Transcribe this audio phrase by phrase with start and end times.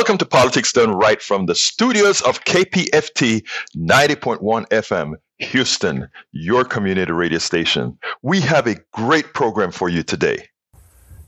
[0.00, 7.12] Welcome to Politics Done Right from the studios of KPFT 90.1 FM, Houston, your community
[7.12, 7.98] radio station.
[8.22, 10.48] We have a great program for you today.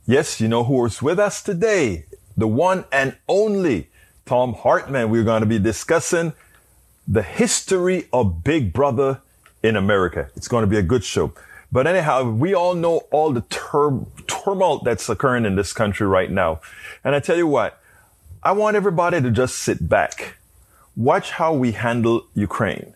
[0.06, 2.06] Yes, you know who is with us today?
[2.34, 3.90] The one and only
[4.24, 5.10] Thom Hartmann.
[5.10, 6.32] We're going to be discussing
[7.06, 9.20] the history of Big Brother
[9.62, 10.30] in America.
[10.34, 11.34] It's going to be a good show.
[11.70, 16.30] But anyhow, we all know all the tur- turmoil that's occurring in this country right
[16.30, 16.62] now.
[17.04, 17.78] And I tell you what,
[18.44, 20.34] I want everybody to just sit back.
[20.96, 22.94] Watch how we handle Ukraine.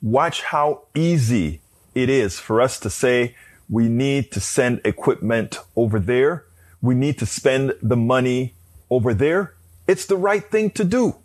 [0.00, 1.60] Watch how easy
[1.94, 3.36] it is for us to say
[3.68, 6.46] we need to send equipment over there.
[6.80, 8.54] We need to spend the money
[8.88, 9.52] over there.
[9.86, 11.16] It's the right thing to do.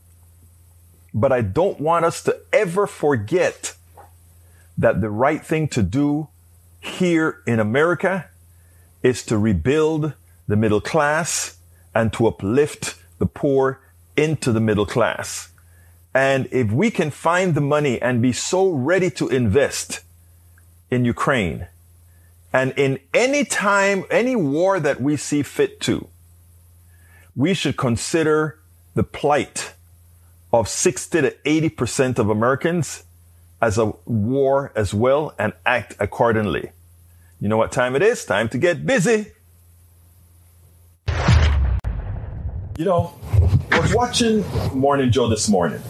[1.13, 3.75] But I don't want us to ever forget
[4.77, 6.27] that the right thing to do
[6.81, 8.25] here in America
[9.01, 10.11] is to rebuild
[10.45, 11.57] the middle class
[11.95, 13.79] and to uplift the poor
[14.17, 15.53] into the middle class.
[16.13, 20.01] And if we can find the money and be so ready to invest
[20.89, 21.67] in Ukraine
[22.53, 26.07] and in any time, any war that we see fit to,
[27.35, 28.59] we should consider
[28.93, 29.73] the plight
[30.51, 33.05] of 60 to 80% of Americans
[33.61, 36.71] as a war as well and act accordingly.
[37.39, 38.25] You know what time it is?
[38.25, 39.31] Time to get busy.
[42.81, 43.13] You know,
[43.71, 44.43] I was watching
[44.73, 45.83] Morning Joe this morning,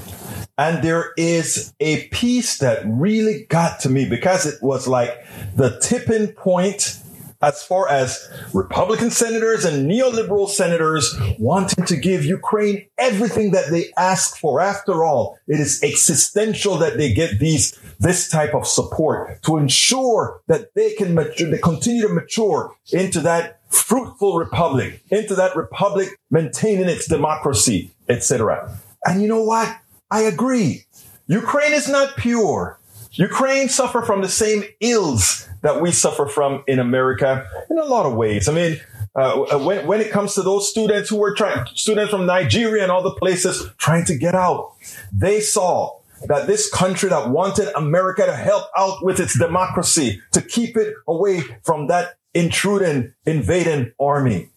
[0.57, 5.25] and there is a piece that really got to me because it was like
[5.55, 6.99] the tipping point
[7.41, 13.91] as far as Republican senators and neoliberal senators wanting to give Ukraine everything that they
[13.97, 14.59] ask for.
[14.59, 20.41] After all, it is existential that they get these, this type of support to ensure
[20.47, 26.09] that they can mature, they continue to mature into that fruitful republic, into that republic
[26.29, 28.77] maintaining its democracy, etc.
[29.05, 29.75] And you know what?
[30.09, 30.85] I agree.
[31.27, 32.77] Ukraine is not pure.
[33.11, 38.05] Ukraine suffer from the same ills that we suffer from in America in a lot
[38.05, 38.47] of ways.
[38.47, 38.79] I mean,
[39.15, 42.91] uh, when, when it comes to those students who were trying, students from Nigeria and
[42.91, 44.73] other places trying to get out,
[45.11, 50.41] they saw that this country that wanted America to help out with its democracy, to
[50.41, 54.49] keep it away from that intruding, invading army,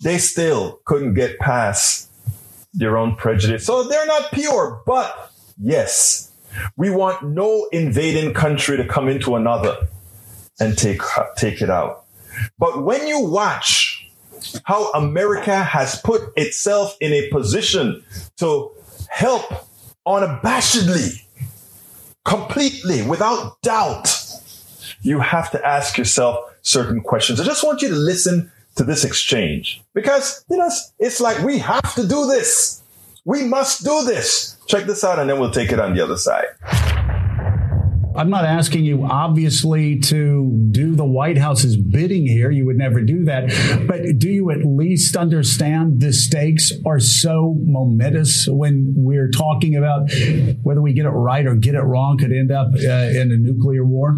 [0.00, 2.08] they still couldn't get past
[2.72, 3.66] their own prejudice.
[3.66, 5.30] So they're not pure, but
[5.60, 6.32] yes,
[6.76, 9.88] we want no invading country to come into another
[10.60, 11.00] and take,
[11.36, 12.04] take it out.
[12.58, 14.08] But when you watch
[14.64, 18.04] how America has put itself in a position
[18.36, 18.70] to
[19.08, 19.44] help
[20.06, 21.24] unabashedly,
[22.24, 24.14] completely, without doubt,
[25.02, 27.40] you have to ask yourself certain questions.
[27.40, 31.58] I just want you to listen to this exchange because, you know, it's like we
[31.58, 32.82] have to do this.
[33.26, 34.56] We must do this.
[34.66, 36.44] Check this out and then we'll take it on the other side.
[38.16, 42.50] I'm not asking you, obviously, to do the White House's bidding here.
[42.50, 43.50] You would never do that.
[43.88, 50.10] But do you at least understand the stakes are so momentous when we're talking about
[50.62, 53.36] whether we get it right or get it wrong could end up uh, in a
[53.36, 54.16] nuclear war?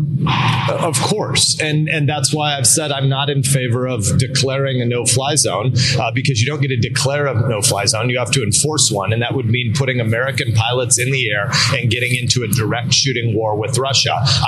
[0.69, 1.59] Of course.
[1.59, 5.37] And, and that's why I've said I'm not in favor of declaring a no fly
[5.37, 8.11] zone uh, because you don't get to declare a no fly zone.
[8.11, 9.15] You have to enforce one.
[9.15, 12.93] And that would mean putting American pilots in the air and getting into a direct
[12.93, 13.86] shooting war with Russia.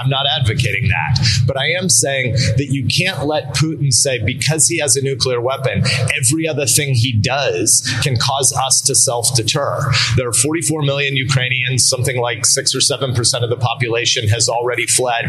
[0.01, 1.19] I'm not advocating that.
[1.47, 5.41] But I am saying that you can't let Putin say because he has a nuclear
[5.41, 5.83] weapon,
[6.17, 9.81] every other thing he does can cause us to self deter.
[10.17, 14.87] There are 44 million Ukrainians, something like 6 or 7% of the population has already
[14.87, 15.25] fled.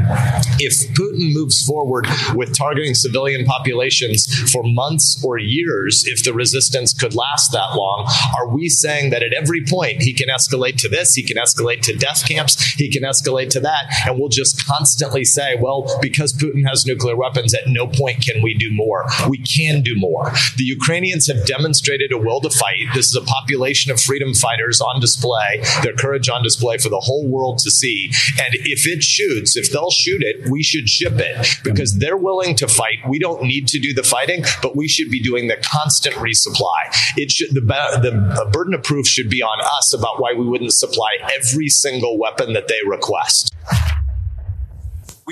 [0.59, 6.94] If Putin moves forward with targeting civilian populations for months or years, if the resistance
[6.94, 10.89] could last that long, are we saying that at every point he can escalate to
[10.89, 14.65] this, he can escalate to death camps, he can escalate to that, and we'll just
[14.65, 19.05] constantly say, well, because Putin has nuclear weapons, at no point can we do more.
[19.27, 20.31] We can do more.
[20.57, 22.87] The Ukrainians have demonstrated a will to fight.
[22.93, 26.99] This is a population of freedom fighters on display, their courage on display for the
[26.99, 28.11] whole world to see.
[28.41, 32.55] And if it shoots, if they'll shoot it, we should ship it because they're willing
[32.55, 32.97] to fight.
[33.07, 37.17] We don't need to do the fighting, but we should be doing the constant resupply.
[37.17, 40.73] It should the, the burden of proof should be on us about why we wouldn't
[40.73, 43.53] supply every single weapon that they request.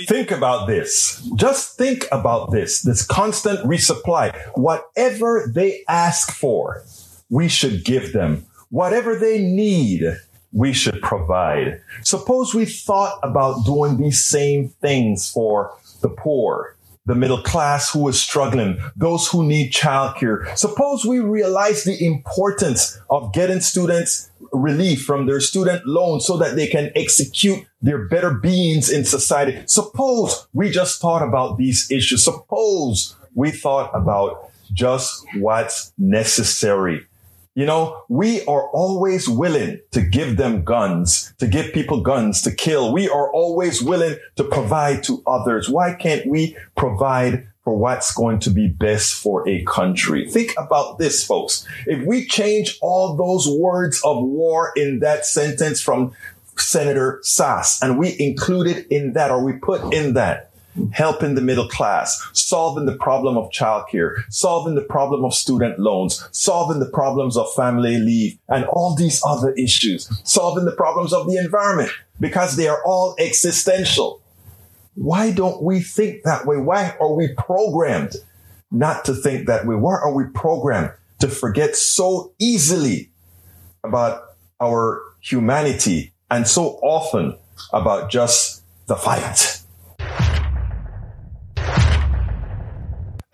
[0.05, 1.21] Think about this.
[1.35, 2.81] Just think about this.
[2.81, 4.35] This constant resupply.
[4.55, 6.83] Whatever they ask for,
[7.29, 8.45] we should give them.
[8.69, 10.03] Whatever they need,
[10.51, 11.81] we should provide.
[12.03, 18.07] Suppose we thought about doing these same things for the poor, the middle class who
[18.07, 20.57] is struggling, those who need childcare.
[20.57, 26.55] Suppose we realize the importance of getting students relief from their student loans so that
[26.55, 29.61] they can execute their better beings in society.
[29.65, 32.23] Suppose we just thought about these issues.
[32.23, 37.07] Suppose we thought about just what's necessary
[37.57, 42.51] you know, we are always willing to give them guns, to give people guns to
[42.51, 42.93] kill.
[42.93, 45.67] We are always willing to provide to others.
[45.67, 50.25] Why can't we provide for what's going to be best for a country?
[50.29, 51.67] Think about this, folks.
[51.85, 56.13] If we change all those words of war in that sentence from
[56.55, 60.49] Senator Sasse and we include it in that or we put in that,
[60.93, 66.25] helping the middle class, solving the problem of childcare, solving the problem of student loans,
[66.31, 71.29] solving the problems of family leave, and all these other issues, solving the problems of
[71.29, 71.91] the environment
[72.21, 74.21] because they are all existential.
[74.97, 76.57] Why don't we think that way?
[76.57, 78.15] Why are we programmed
[78.71, 79.75] not to think that way?
[79.75, 83.11] Why are we programmed to forget so easily
[83.83, 84.23] about
[84.59, 87.38] our humanity and so often
[87.71, 89.61] about just the fight?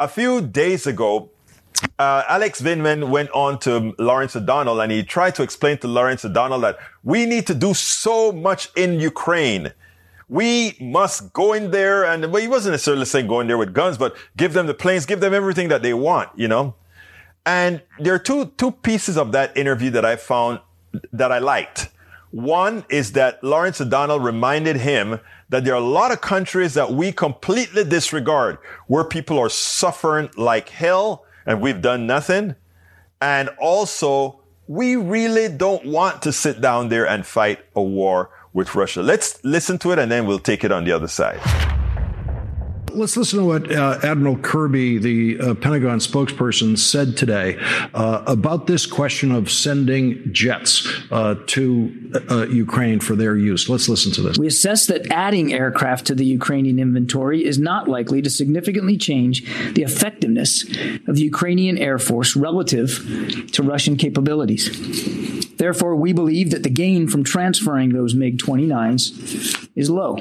[0.03, 1.29] a few days ago,
[1.97, 6.25] uh, Alex Vindman went on to Lawrence O'Donnell and he tried to explain to Lawrence
[6.25, 9.71] O'Donnell that we need to do so much in Ukraine.
[10.33, 13.71] We must go in there and well, he wasn't necessarily saying go in there with
[13.71, 16.73] guns, but give them the planes, give them everything that they want, you know?
[17.45, 20.59] And there are two, two pieces of that interview that I found
[21.11, 21.89] that I liked.
[22.31, 25.19] One is that Lawrence O'Donnell reminded him
[25.49, 28.57] that there are a lot of countries that we completely disregard
[28.87, 32.55] where people are suffering like hell and we've done nothing.
[33.21, 38.75] And also, we really don't want to sit down there and fight a war with
[38.75, 39.01] Russia.
[39.01, 41.72] Let's listen to it and then we'll take it on the other side.
[42.93, 47.57] Let's listen to what uh, Admiral Kirby, the uh, Pentagon spokesperson, said today
[47.93, 53.67] uh, about this question of sending jets uh, to uh, Ukraine for their use.
[53.67, 54.37] Let's listen to this.
[54.37, 59.43] We assess that adding aircraft to the Ukrainian inventory is not likely to significantly change
[59.73, 60.63] the effectiveness
[61.07, 64.69] of the Ukrainian Air Force relative to Russian capabilities.
[65.57, 70.17] Therefore, we believe that the gain from transferring those MiG 29s is low.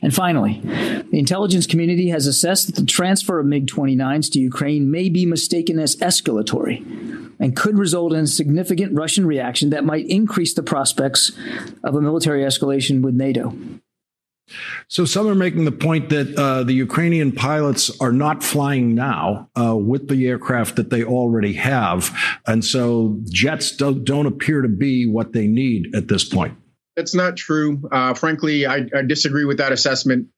[0.00, 0.60] And finally,
[1.10, 5.26] the intelligence community has assessed that the transfer of MiG 29s to Ukraine may be
[5.26, 6.84] mistaken as escalatory
[7.40, 11.32] and could result in a significant Russian reaction that might increase the prospects
[11.84, 13.56] of a military escalation with NATO.
[14.88, 19.48] So some are making the point that uh, the Ukrainian pilots are not flying now
[19.58, 24.68] uh, with the aircraft that they already have, and so jets don't, don't appear to
[24.68, 26.56] be what they need at this point.
[26.96, 27.88] That's not true.
[27.92, 30.28] Uh, frankly, I, I, disagree with that assessment.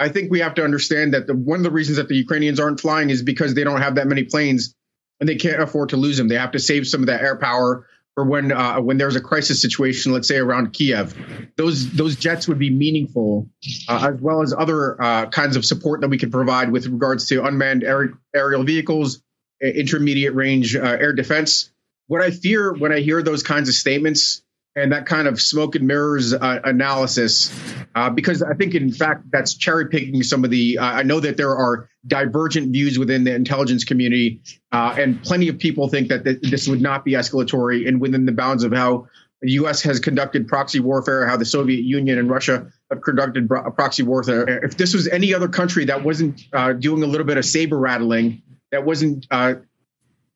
[0.00, 2.58] I think we have to understand that the, one of the reasons that the Ukrainians
[2.58, 4.74] aren't flying is because they don't have that many planes
[5.20, 6.26] and they can't afford to lose them.
[6.26, 9.20] They have to save some of that air power for when uh, when there's a
[9.20, 11.14] crisis situation, let's say around Kiev.
[11.56, 13.48] Those those jets would be meaningful,
[13.88, 17.26] uh, as well as other uh, kinds of support that we could provide with regards
[17.28, 19.22] to unmanned aer- aerial vehicles,
[19.60, 21.70] intermediate range uh, air defense.
[22.06, 24.42] What I fear when I hear those kinds of statements
[24.76, 27.52] and that kind of smoke and mirrors uh, analysis,
[27.94, 30.78] uh, because I think in fact that's cherry picking some of the.
[30.78, 35.48] Uh, I know that there are divergent views within the intelligence community, uh, and plenty
[35.48, 38.72] of people think that th- this would not be escalatory and within the bounds of
[38.72, 39.08] how
[39.42, 39.82] the U.S.
[39.82, 44.64] has conducted proxy warfare, how the Soviet Union and Russia have conducted bro- proxy warfare.
[44.64, 47.78] If this was any other country that wasn't uh, doing a little bit of saber
[47.78, 49.54] rattling, that wasn't uh,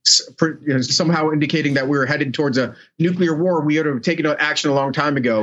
[0.04, 4.26] somehow indicating that we were headed towards a nuclear war, we ought to have taken
[4.26, 5.40] action a long time ago.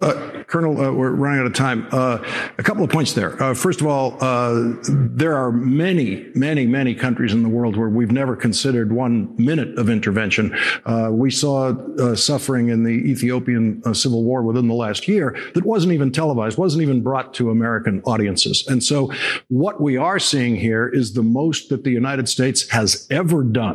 [0.00, 1.86] Uh, Colonel, uh, we're running out of time.
[1.92, 2.18] Uh,
[2.56, 3.40] a couple of points there.
[3.42, 7.90] Uh, first of all, uh, there are many, many, many countries in the world where
[7.90, 10.56] we've never considered one minute of intervention.
[10.86, 11.74] Uh, we saw
[12.14, 16.82] suffering in the Ethiopian civil war within the last year that wasn't even televised, wasn't
[16.82, 18.66] even brought to American audiences.
[18.66, 19.12] And so
[19.48, 23.73] what we are seeing here is the most that the United States has ever done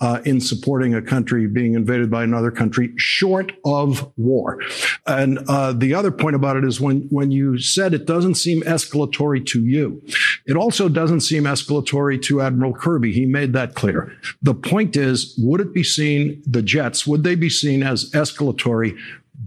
[0.00, 4.60] uh, in supporting a country being invaded by another country short of war.
[5.06, 8.62] And uh, the other point about it is when, when you said it doesn't seem
[8.62, 10.02] escalatory to you,
[10.46, 13.12] it also doesn't seem escalatory to Admiral Kirby.
[13.12, 14.12] He made that clear.
[14.42, 18.96] The point is, would it be seen, the jets, would they be seen as escalatory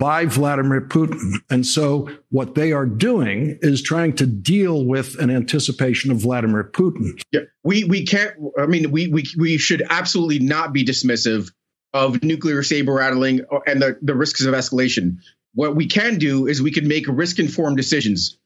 [0.02, 1.36] by Vladimir Putin.
[1.52, 6.64] And so what they are doing is trying to deal with an anticipation of Vladimir
[6.64, 7.22] Putin.
[7.32, 11.52] Yeah, we, we can't, I mean, we, we, we should absolutely not be dismissive
[11.94, 15.18] of nuclear saber rattling and the, the risks of escalation.
[15.54, 18.40] What we can do is we can make risk informed decisions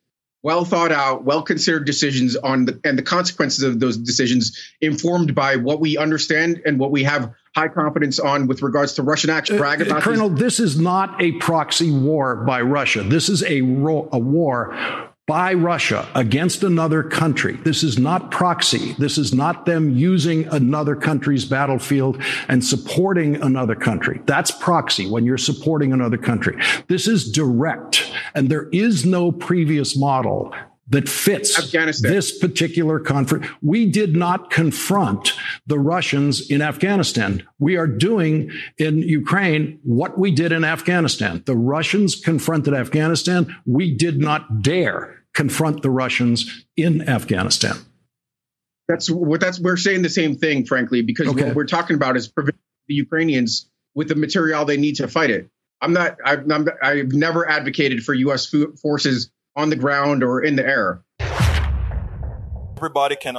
[0.43, 5.33] well thought out, well considered decisions on the and the consequences of those decisions informed
[5.33, 9.29] by what we understand and what we have high confidence on with regards to Russian
[9.29, 9.57] action.
[9.57, 10.39] Brag uh, Colonel, these.
[10.39, 13.01] this is not a proxy war by Russia.
[13.03, 14.75] This is a, ro- a war
[15.25, 17.53] by Russia against another country.
[17.53, 18.93] This is not proxy.
[18.99, 24.21] This is not them using another country's battlefield and supporting another country.
[24.25, 26.61] That's proxy when you're supporting another country.
[26.89, 28.11] This is direct.
[28.35, 30.53] And there is no previous model
[30.87, 32.11] that fits Afghanistan.
[32.11, 33.47] this particular conflict.
[33.61, 35.33] We did not confront
[35.65, 37.43] the Russians in Afghanistan.
[37.57, 41.41] We are doing in Ukraine what we did in Afghanistan.
[41.45, 43.55] The Russians confronted Afghanistan.
[43.65, 47.75] We did not dare confront the Russians in Afghanistan.
[48.87, 51.45] That's what that's we're saying the same thing, frankly, because okay.
[51.45, 55.31] what we're talking about is providing the Ukrainians with the material they need to fight
[55.31, 55.49] it.
[55.81, 56.17] I'm not.
[56.23, 58.53] I've, I'm, I've never advocated for U.S.
[58.81, 61.01] forces on the ground or in the air.
[62.77, 63.37] Everybody can.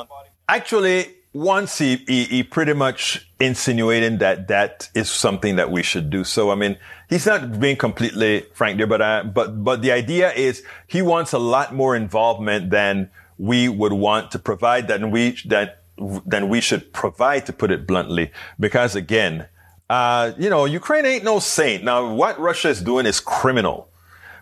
[0.48, 6.08] Actually, once he, he, he, pretty much insinuating that that is something that we should
[6.08, 6.24] do.
[6.24, 6.78] So, I mean,
[7.10, 11.32] he's not being completely frank there, but, uh, but, but the idea is he wants
[11.32, 15.82] a lot more involvement than we would want to provide that we, that,
[16.24, 18.30] than we should provide to put it bluntly.
[18.58, 19.46] Because again,
[19.90, 21.84] uh, you know, Ukraine ain't no saint.
[21.84, 23.90] Now, what Russia is doing is criminal,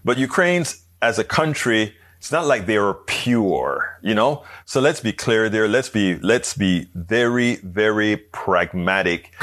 [0.05, 4.43] but Ukraine's as a country, it's not like they're pure, you know?
[4.65, 5.69] So let's be clear there.
[5.69, 9.35] Let's be, let's be very, very pragmatic.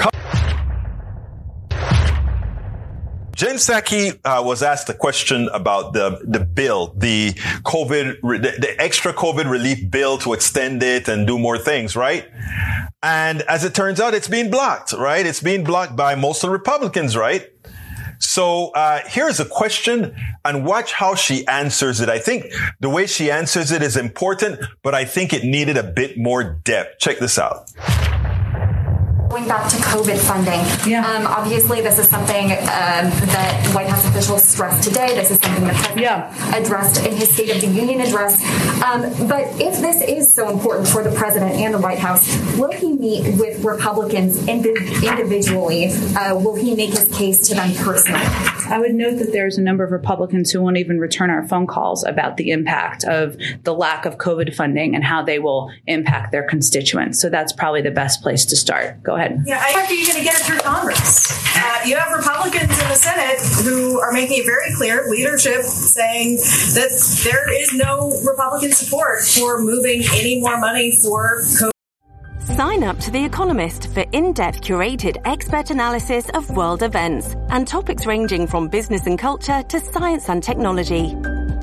[3.33, 7.31] Jen Psaki uh, was asked a question about the the bill, the
[7.63, 12.29] COVID, the, the, extra COVID relief bill to extend it and do more things, right?
[13.01, 15.25] And as it turns out, it's being blocked, right?
[15.25, 17.49] It's being blocked by most of the Republicans, right?
[18.21, 22.07] So uh, here's a question, and watch how she answers it.
[22.07, 22.45] I think
[22.79, 26.43] the way she answers it is important, but I think it needed a bit more
[26.43, 26.99] depth.
[26.99, 27.71] Check this out.
[29.31, 30.59] Going back to COVID funding,
[30.91, 31.09] yeah.
[31.09, 35.15] Um, obviously this is something um, that White House officials stressed today.
[35.15, 36.57] This is something the president yeah.
[36.57, 38.43] addressed in his State of the Union address.
[38.83, 42.73] Um, but if this is so important for the president and the White House, will
[42.73, 45.85] he meet with Republicans individually?
[45.87, 48.19] Uh, will he make his case to them personally?
[48.19, 51.67] I would note that there's a number of Republicans who won't even return our phone
[51.67, 56.33] calls about the impact of the lack of COVID funding and how they will impact
[56.33, 57.21] their constituents.
[57.21, 59.01] So that's probably the best place to start.
[59.03, 59.43] Go ahead ahead.
[59.45, 61.31] Yeah, how are you going to get it through Congress?
[61.55, 66.37] Uh, you have Republicans in the Senate who are making it very clear, leadership saying
[66.37, 71.71] that there is no Republican support for moving any more money for COVID.
[72.55, 77.67] Sign up to The Economist for in depth curated expert analysis of world events and
[77.67, 81.15] topics ranging from business and culture to science and technology.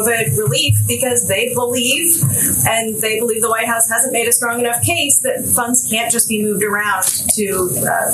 [0.00, 2.22] COVID relief because they believe,
[2.66, 6.10] and they believe the White House hasn't made a strong enough case that funds can't
[6.10, 8.10] just be moved around to uh,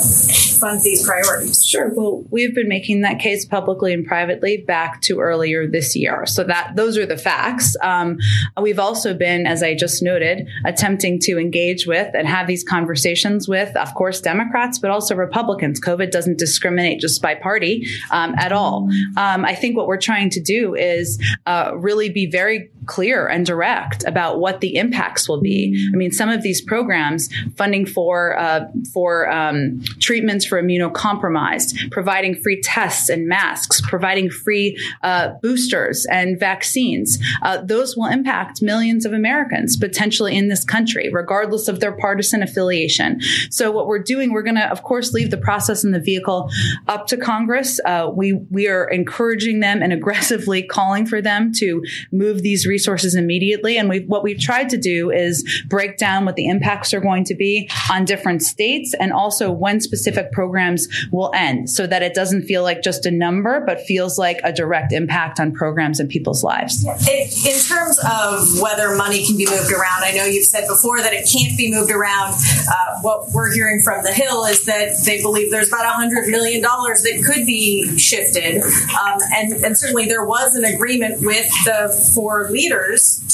[0.59, 1.63] fund these priorities.
[1.65, 1.89] Sure.
[1.93, 6.25] Well, we've been making that case publicly and privately back to earlier this year.
[6.25, 7.75] So that those are the facts.
[7.81, 8.17] Um,
[8.61, 13.47] we've also been, as I just noted, attempting to engage with and have these conversations
[13.47, 15.81] with, of course, Democrats, but also Republicans.
[15.81, 18.89] COVID doesn't discriminate just by party um, at all.
[19.17, 23.45] Um, I think what we're trying to do is uh, really be very clear and
[23.45, 25.89] direct about what the impacts will be.
[25.93, 32.35] I mean, some of these programs, funding for uh, for um, treatments for immunocompromised, providing
[32.35, 39.05] free tests and masks, providing free uh, boosters and vaccines, uh, those will impact millions
[39.05, 43.19] of Americans potentially in this country, regardless of their partisan affiliation.
[43.49, 46.49] So, what we're doing, we're going to, of course, leave the process and the vehicle
[46.87, 47.79] up to Congress.
[47.85, 53.15] Uh, we we are encouraging them and aggressively calling for them to move these resources
[53.15, 53.77] immediately.
[53.77, 55.35] And we what we've tried to do is
[55.67, 59.81] break down what the impacts are going to be on different states and also when
[59.81, 64.17] specific programs will end so that it doesn't feel like just a number, but feels
[64.17, 66.85] like a direct impact on programs and people's lives.
[66.85, 71.13] In terms of whether money can be moved around, I know you've said before that
[71.13, 72.33] it can't be moved around.
[72.33, 76.61] Uh, what we're hearing from the Hill is that they believe there's about $100 million
[76.61, 78.61] that could be shifted.
[78.61, 81.81] Um, and, and certainly there was an agreement with the
[82.15, 82.60] four leaders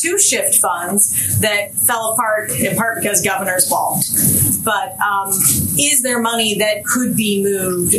[0.01, 4.05] to shift funds that fell apart in part because governors balked.
[4.63, 7.91] But um, is there money that could be moved?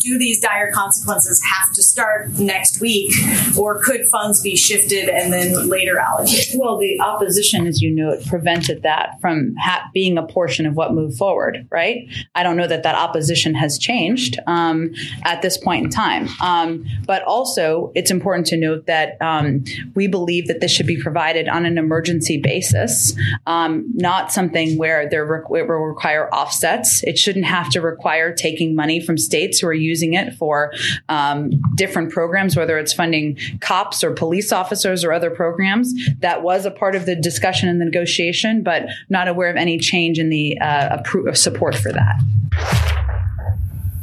[0.00, 3.14] Do these dire consequences have to start next week,
[3.58, 6.58] or could funds be shifted and then later allocated?
[6.58, 10.92] Well, the opposition, as you note, prevented that from ha- being a portion of what
[10.92, 12.08] moved forward, right?
[12.34, 16.28] I don't know that that opposition has changed um, at this point in time.
[16.42, 19.64] Um, but also, it's important to note that um,
[19.94, 23.14] we believe that this should be provided on an emergency basis,
[23.46, 27.02] um, not something where there re- it will require offsets.
[27.04, 30.72] It shouldn't have to require taking money from states who are using it for
[31.08, 35.94] um, different programs, whether it's funding cops or police officers or other programs.
[36.20, 39.78] That was a part of the discussion and the negotiation, but not aware of any
[39.78, 42.20] change in the uh, appro- support for that.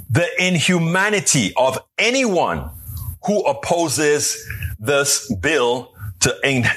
[0.09, 2.69] The inhumanity of anyone
[3.25, 4.45] who opposes
[4.79, 6.33] this bill to,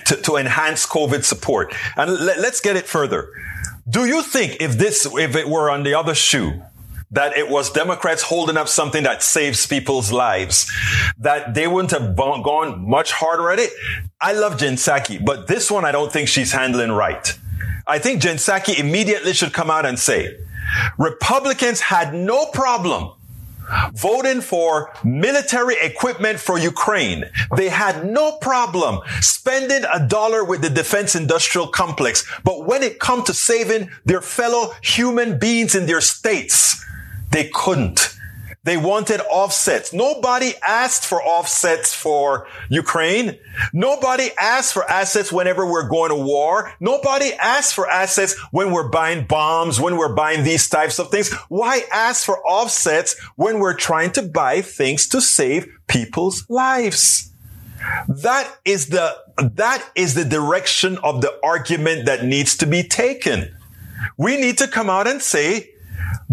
[0.06, 1.74] to, to enhance COVID support.
[1.96, 3.28] And let, let's get it further.
[3.88, 6.62] Do you think if this, if it were on the other shoe,
[7.11, 10.73] that it was Democrats holding up something that saves people's lives,
[11.19, 13.71] that they wouldn't have gone much harder at it?
[14.21, 17.38] I love Jen Psaki, but this one I don't think she's handling right.
[17.87, 20.38] I think Jen Psaki immediately should come out and say,
[20.99, 23.12] Republicans had no problem
[23.94, 27.24] voting for military equipment for Ukraine.
[27.57, 32.24] They had no problem spending a dollar with the defense industrial complex.
[32.44, 36.85] But when it comes to saving their fellow human beings in their states,
[37.31, 38.13] they couldn't.
[38.64, 39.92] They wanted offsets.
[39.92, 43.38] Nobody asked for offsets for Ukraine.
[43.74, 46.72] Nobody asked for assets whenever we're going to war.
[46.81, 51.31] Nobody asked for assets when we're buying bombs, when we're buying these types of things.
[51.48, 57.31] Why ask for offsets when we're trying to buy things to save people's lives?
[58.09, 63.55] That is the, that is the direction of the argument that needs to be taken.
[64.16, 65.73] We need to come out and say,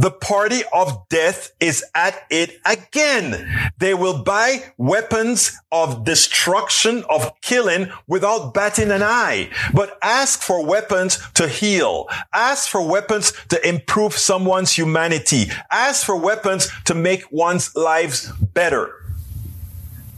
[0.01, 3.71] the party of death is at it again.
[3.77, 10.65] They will buy weapons of destruction, of killing without batting an eye, but ask for
[10.65, 12.09] weapons to heal.
[12.33, 15.51] Ask for weapons to improve someone's humanity.
[15.69, 18.95] Ask for weapons to make one's lives better.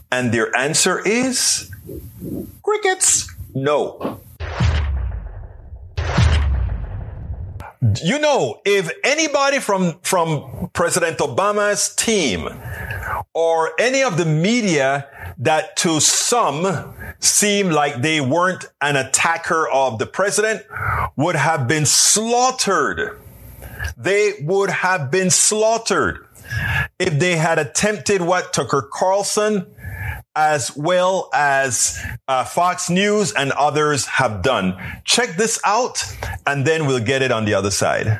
[0.09, 1.69] And their answer is
[2.63, 3.29] crickets.
[3.53, 4.21] No.
[8.01, 12.47] You know, if anybody from, from President Obama's team
[13.33, 19.99] or any of the media that to some seem like they weren't an attacker of
[19.99, 20.63] the president
[21.15, 23.19] would have been slaughtered.
[23.97, 26.25] They would have been slaughtered
[26.99, 29.65] if they had attempted what Tucker Carlson
[30.35, 34.75] as well as uh, Fox News and others have done.
[35.05, 36.03] Check this out,
[36.45, 38.19] and then we'll get it on the other side.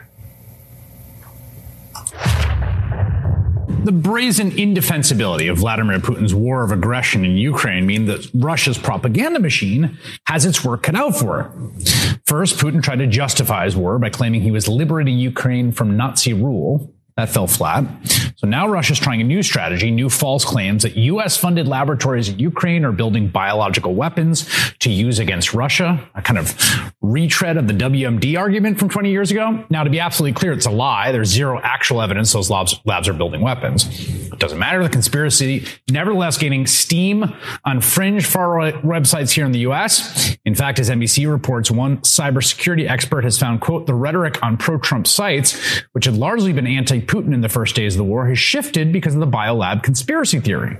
[3.84, 9.42] The brazen indefensibility of Vladimir Putin's war of aggression in Ukraine mean that Russia's propaganda
[9.42, 12.20] machine has its work cut out for it.
[12.26, 16.32] First, Putin tried to justify his war by claiming he was liberating Ukraine from Nazi
[16.32, 16.94] rule.
[17.16, 17.86] That fell flat.
[18.36, 21.38] So now Russia's trying a new strategy, new false claims that U.S.
[21.38, 24.50] funded laboratories in Ukraine are building biological weapons
[24.80, 26.58] to use against Russia, a kind of
[27.02, 29.64] retread of the WMD argument from 20 years ago.
[29.70, 31.12] Now, to be absolutely clear, it's a lie.
[31.12, 33.88] There's zero actual evidence those labs, labs are building weapons.
[34.34, 34.82] It doesn't matter.
[34.82, 40.36] The conspiracy, nevertheless, gaining steam on fringe far right websites here in the U.S.
[40.46, 45.06] In fact, as NBC reports, one cybersecurity expert has found, quote, the rhetoric on pro-Trump
[45.06, 48.40] sites, which had largely been anti Putin in the first days of the war has
[48.40, 50.78] shifted because of the biolab conspiracy theory,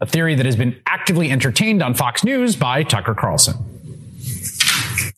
[0.00, 3.54] a theory that has been actively entertained on Fox News by Tucker Carlson.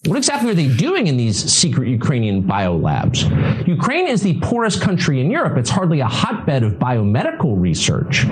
[0.06, 3.26] What exactly are they doing in these secret Ukrainian biolabs?
[3.66, 5.58] Ukraine is the poorest country in Europe.
[5.58, 8.24] It's hardly a hotbed of biomedical research.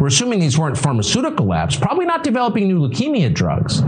[0.00, 3.82] We're assuming these weren't pharmaceutical labs, probably not developing new leukemia drugs.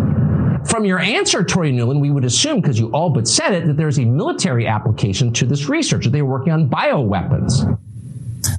[0.69, 3.77] From your answer, Tori Nuland, we would assume, because you all but said it, that
[3.77, 7.79] there's a military application to this research, that they were working on bioweapons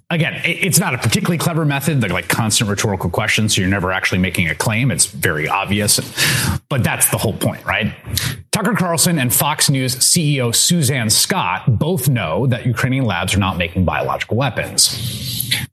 [0.09, 2.01] again, it's not a particularly clever method.
[2.01, 4.91] They're like constant rhetorical questions, so you're never actually making a claim.
[4.91, 5.99] It's very obvious,
[6.69, 7.93] but that's the whole point, right?
[8.51, 13.57] Tucker Carlson and Fox News CEO Suzanne Scott both know that Ukrainian labs are not
[13.57, 15.24] making biological weapons.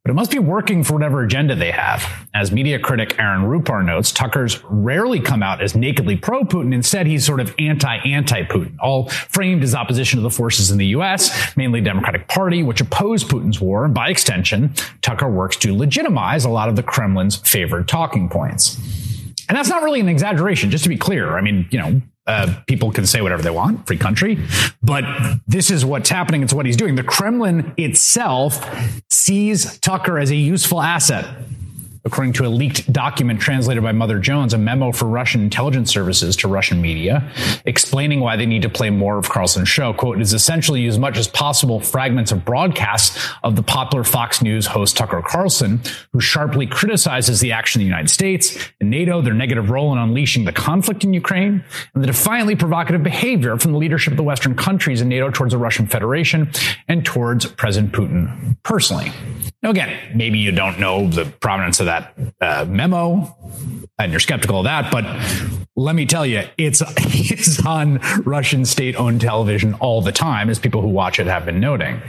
[0.05, 2.05] But it must be working for whatever agenda they have.
[2.35, 6.75] As media critic Aaron Rupar notes, Tucker's rarely come out as nakedly pro Putin.
[6.75, 10.79] Instead, he's sort of anti anti Putin, all framed as opposition to the forces in
[10.79, 13.85] the U.S., mainly Democratic Party, which oppose Putin's war.
[13.85, 18.77] And by extension, Tucker works to legitimize a lot of the Kremlin's favored talking points.
[19.49, 21.39] And that's not really an exaggeration, just to be clear.
[21.39, 24.39] I mean, you know, uh, people can say whatever they want, free country.
[24.83, 25.05] But
[25.47, 26.43] this is what's happening.
[26.43, 26.95] It's what he's doing.
[26.95, 28.65] The Kremlin itself
[29.11, 31.27] sees Tucker as a useful asset
[32.05, 36.37] according to a leaked document translated by Mother Jones, a memo for Russian intelligence services
[36.37, 37.31] to Russian media,
[37.65, 39.93] explaining why they need to play more of Carlson's show.
[39.93, 44.67] Quote, is essentially as much as possible fragments of broadcasts of the popular Fox News
[44.67, 45.81] host Tucker Carlson,
[46.13, 49.99] who sharply criticizes the action of the United States and NATO, their negative role in
[49.99, 54.23] unleashing the conflict in Ukraine, and the defiantly provocative behavior from the leadership of the
[54.23, 56.51] Western countries in NATO towards the Russian Federation
[56.89, 59.13] and towards President Putin personally.
[59.63, 61.92] Now, again, maybe you don't know the provenance of that
[62.41, 63.37] uh, memo
[63.99, 65.05] and you're skeptical of that, but
[65.77, 70.59] let me tell you, it's, it's on Russian state owned television all the time, as
[70.59, 72.01] people who watch it have been noting.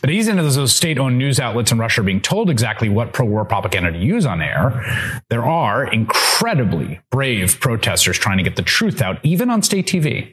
[0.00, 3.12] But even as those state owned news outlets in Russia are being told exactly what
[3.12, 8.56] pro war propaganda to use on air, there are incredibly brave protesters trying to get
[8.56, 10.32] the truth out, even on state TV.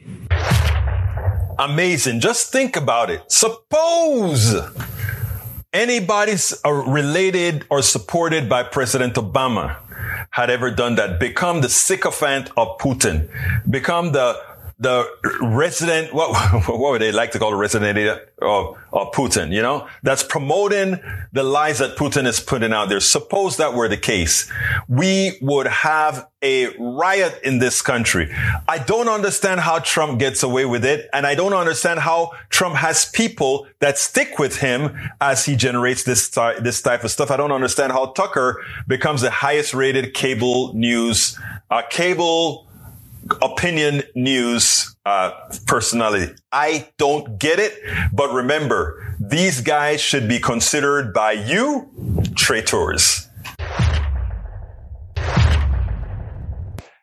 [1.58, 2.20] Amazing.
[2.20, 3.30] Just think about it.
[3.30, 4.54] Suppose
[5.74, 9.76] anybody's uh, related or supported by President Obama
[10.30, 13.28] had ever done that, become the sycophant of Putin,
[13.68, 14.40] become the
[14.78, 15.08] the
[15.40, 16.32] resident, what,
[16.68, 17.98] what would they like to call the resident
[18.42, 21.00] of, of Putin, you know, that's promoting
[21.32, 23.00] the lies that Putin is putting out there.
[23.00, 24.50] Suppose that were the case.
[24.88, 28.34] We would have a riot in this country.
[28.68, 31.08] I don't understand how Trump gets away with it.
[31.12, 36.02] And I don't understand how Trump has people that stick with him as he generates
[36.02, 37.30] this, this type of stuff.
[37.30, 41.38] I don't understand how Tucker becomes the highest rated cable news,
[41.70, 42.68] uh, cable
[43.42, 45.32] opinion news uh,
[45.66, 46.34] personality.
[46.52, 47.78] I don't get it,
[48.12, 51.90] but remember, these guys should be considered by you
[52.36, 53.28] traitors.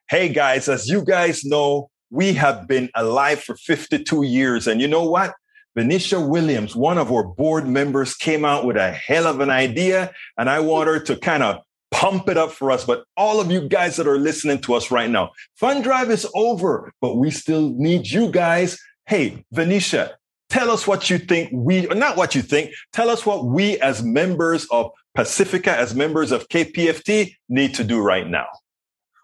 [0.10, 4.68] Hey guys, as you guys know, we have been alive for 52 years.
[4.68, 5.34] And you know what?
[5.76, 10.12] Venetia Williams, one of our board members, came out with a hell of an idea.
[10.38, 12.86] And I want her to kind of pump it up for us.
[12.86, 16.28] But all of you guys that are listening to us right now, Fund Drive is
[16.34, 18.80] over, but we still need you guys.
[19.06, 20.16] Hey, Venetia,
[20.50, 24.02] tell us what you think we, not what you think, tell us what we as
[24.02, 28.48] members of Pacifica, as members of KPFT need to do right now.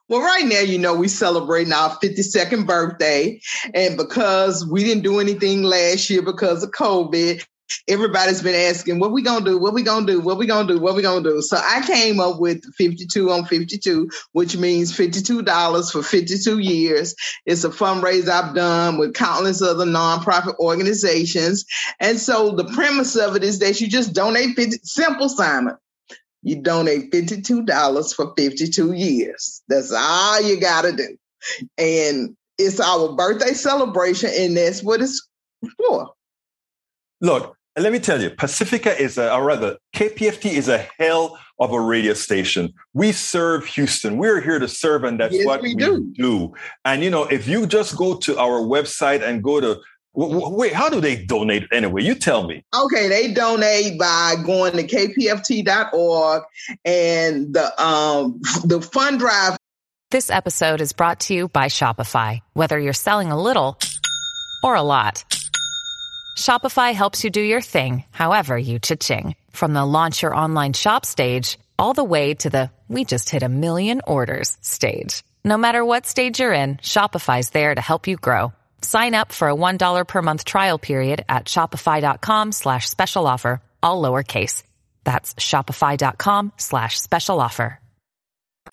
[0.10, 3.42] Well, right now, you know, we're celebrating our 52nd birthday.
[3.74, 7.46] And because we didn't do anything last year because of COVID,
[7.88, 10.80] everybody's been asking what we gonna do what we gonna do what we gonna do
[10.80, 11.42] what we gonna do?
[11.42, 17.16] So i came up with 52 on 52 which means $52 for 52 years.
[17.46, 21.66] It's a fundraiser i've done with countless other nonprofit organizations.
[22.00, 25.76] And so the premise of it is that you just donate 50 simple simon.
[26.44, 29.64] You donate $52 for 52 years.
[29.68, 31.18] That's all you gotta do.
[31.78, 35.28] And it's our birthday celebration and that's what it's
[35.78, 36.14] for.
[37.22, 41.72] Look, let me tell you, Pacifica is a, or rather, KPFT is a hell of
[41.72, 42.74] a radio station.
[42.94, 44.18] We serve Houston.
[44.18, 46.14] We're here to serve, and that's yes, what we, we do.
[46.16, 46.54] do.
[46.86, 49.80] And you know, if you just go to our website and go to
[50.20, 52.02] Wait, how do they donate anyway?
[52.02, 52.66] You tell me.
[52.74, 56.44] Okay, they donate by going to kpft.org
[56.84, 59.58] and the um the fund drive.
[60.10, 62.40] This episode is brought to you by Shopify.
[62.54, 63.78] Whether you're selling a little
[64.64, 65.24] or a lot.
[66.38, 69.36] Shopify helps you do your thing, however you cha-ching.
[69.50, 73.42] From the launch your online shop stage, all the way to the we just hit
[73.44, 75.24] a million orders stage.
[75.44, 78.54] No matter what stage you're in, Shopify's there to help you grow.
[78.82, 84.02] Sign up for a $1 per month trial period at shopify.com slash special offer, all
[84.02, 84.62] lowercase.
[85.04, 87.80] That's shopify.com slash special offer.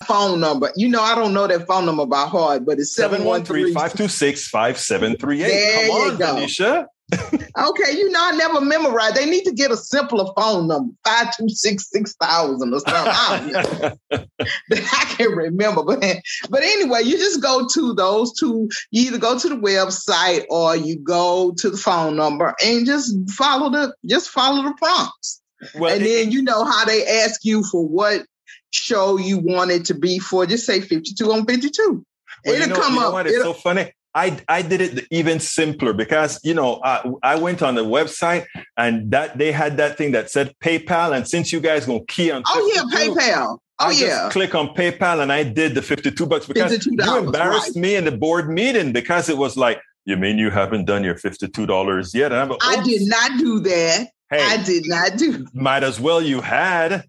[0.05, 0.71] phone number.
[0.75, 5.87] You know, I don't know that phone number by heart, but it's 713 526 5738.
[5.87, 6.87] Come on, Venetia.
[7.13, 9.13] Okay, you know, I never memorize.
[9.13, 12.93] They need to get a simpler phone number, 526 6000 or something.
[12.93, 13.95] I,
[14.71, 15.83] I can remember.
[15.83, 16.03] But,
[16.49, 18.69] but anyway, you just go to those two.
[18.91, 23.15] You either go to the website or you go to the phone number and just
[23.31, 25.41] follow the just follow the prompts.
[25.75, 28.25] Well, and then you know how they ask you for what
[28.71, 30.45] show you want it to be for.
[30.45, 32.05] Just say 52 on 52.
[32.45, 33.13] Well, it'll you know, come you know up.
[33.13, 33.27] What?
[33.27, 33.91] It's so funny.
[34.15, 38.45] I, I did it even simpler because you know uh, I went on the website
[38.77, 41.15] and that they had that thing that said PayPal.
[41.15, 43.59] And since you guys gonna key on oh yeah PayPal.
[43.77, 44.29] Oh I yeah.
[44.31, 47.81] click on PayPal and I did the fifty two bucks because $52, you embarrassed right.
[47.81, 51.17] me in the board meeting because it was like you mean you haven't done your
[51.17, 52.31] fifty two dollars yet?
[52.31, 54.07] And I'm like, I did not do that.
[54.29, 57.03] Hey, I did not do might as well you had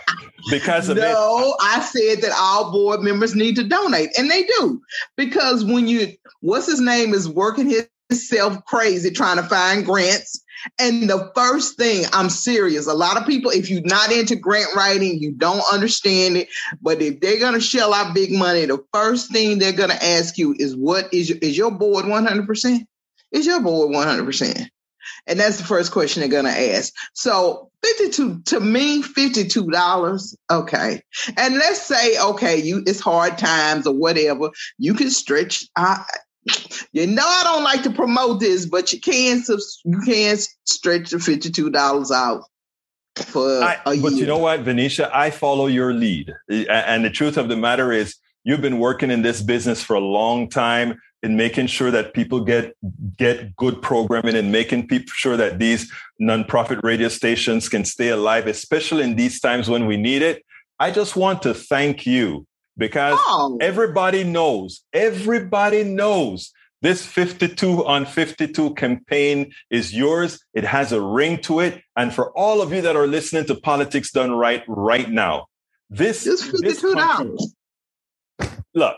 [0.51, 1.57] because of no, it.
[1.61, 4.81] I said that all board members need to donate, and they do.
[5.17, 10.43] Because when you, what's his name, is working himself crazy trying to find grants.
[10.79, 12.87] And the first thing, I'm serious.
[12.87, 16.49] A lot of people, if you're not into grant writing, you don't understand it.
[16.83, 20.55] But if they're gonna shell out big money, the first thing they're gonna ask you
[20.59, 22.87] is, "What is your, is your board 100 percent?
[23.33, 24.71] Is your board 100 percent?"
[25.27, 26.93] And that's the first question they're going to ask.
[27.15, 30.37] So 52 to me, $52.
[30.51, 31.03] Okay.
[31.37, 34.51] And let's say, okay, you, it's hard times or whatever.
[34.79, 35.67] You can stretch.
[35.77, 36.05] I,
[36.93, 39.43] you know, I don't like to promote this, but you can,
[39.85, 42.43] you can stretch the $52 out
[43.17, 44.03] for I, a year.
[44.03, 46.35] But you know what, Venetia, I follow your lead.
[46.49, 50.01] And the truth of the matter is you've been working in this business for a
[50.01, 52.75] long time in making sure that people get
[53.17, 58.47] get good programming and making people sure that these nonprofit radio stations can stay alive,
[58.47, 60.45] especially in these times when we need it.
[60.79, 62.47] I just want to thank you
[62.79, 63.59] because oh.
[63.61, 66.53] everybody knows, everybody knows
[66.83, 70.43] this 52 on 52 campaign is yours.
[70.55, 71.83] It has a ring to it.
[71.97, 75.47] And for all of you that are listening to Politics Done Right right now,
[75.91, 76.63] this is $52.
[76.63, 77.37] This country,
[78.75, 78.97] look,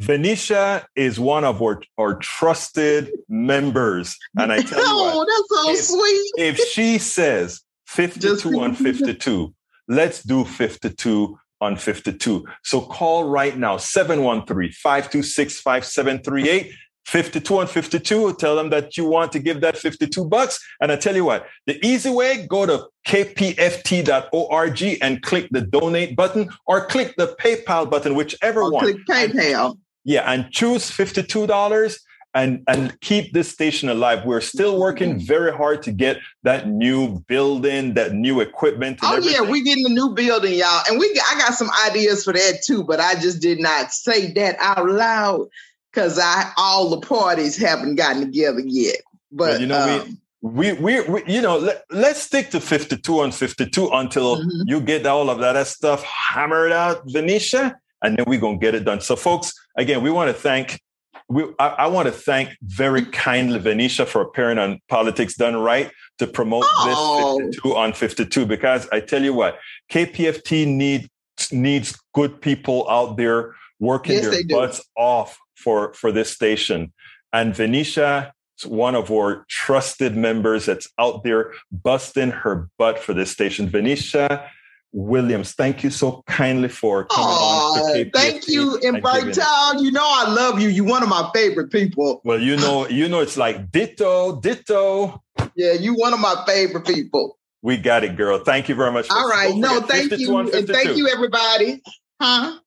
[0.00, 4.16] Venetia is one of our, our trusted members.
[4.36, 6.30] And I tell you oh, what, that's so if, sweet.
[6.36, 9.52] if she says 52 on 52,
[9.88, 12.46] let's do 52 on 52.
[12.62, 16.70] So call right now, 713-526-5738.
[17.06, 18.34] 52 on 52.
[18.34, 20.60] Tell them that you want to give that 52 bucks.
[20.82, 26.14] And I tell you what, the easy way, go to kpft.org and click the donate
[26.14, 28.84] button or click the PayPal button, whichever or one.
[28.84, 29.78] Click PayPal.
[30.08, 31.98] Yeah, and choose $52
[32.32, 34.24] and and keep this station alive.
[34.24, 35.26] We're still working mm-hmm.
[35.26, 39.00] very hard to get that new building, that new equipment.
[39.02, 39.44] oh everything.
[39.44, 42.62] yeah, we getting a new building, y'all, and we I got some ideas for that
[42.64, 45.48] too, but I just did not say that out loud
[45.92, 49.00] because I all the parties haven't gotten together yet.
[49.30, 53.20] But well, you know um, we, we, we you know let, us stick to 52
[53.20, 54.62] and 52 until mm-hmm.
[54.64, 58.74] you get all of that stuff hammered out, Venetia and then we're going to get
[58.74, 59.00] it done.
[59.00, 60.80] So, folks, again, we want to thank.
[61.28, 65.90] We, I, I want to thank very kindly Venetia for appearing on Politics Done Right
[66.18, 67.38] to promote oh.
[67.38, 69.58] this 52 on 52 because I tell you what,
[69.90, 71.08] KPFT need,
[71.52, 76.92] needs good people out there working yes, their butts off for, for this station.
[77.32, 83.12] And Venetia is one of our trusted members that's out there busting her butt for
[83.12, 83.68] this station.
[83.68, 84.50] Venetia,
[84.92, 88.10] Williams, thank you so kindly for coming on.
[88.10, 89.82] thank you, and Bertal.
[89.82, 90.68] You know I love you.
[90.68, 92.20] You're one of my favorite people.
[92.24, 95.22] Well, you know, you know, it's like ditto, ditto.
[95.54, 97.38] Yeah, you one of my favorite people.
[97.62, 98.38] We got it, girl.
[98.38, 99.08] Thank you very much.
[99.10, 99.54] All right.
[99.54, 100.38] No, thank you.
[100.38, 101.82] And thank you, everybody.
[102.20, 102.58] Huh?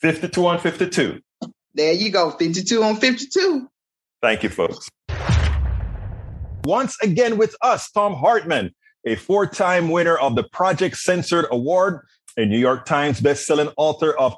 [0.00, 1.20] 52 on 52.
[1.74, 2.32] There you go.
[2.32, 3.68] 52 on 52.
[4.20, 4.88] Thank you, folks.
[6.64, 8.72] Once again with us, Thom Hartmann
[9.04, 14.12] a four time winner of the Project Censored Award, a New York Times bestselling author
[14.12, 14.34] of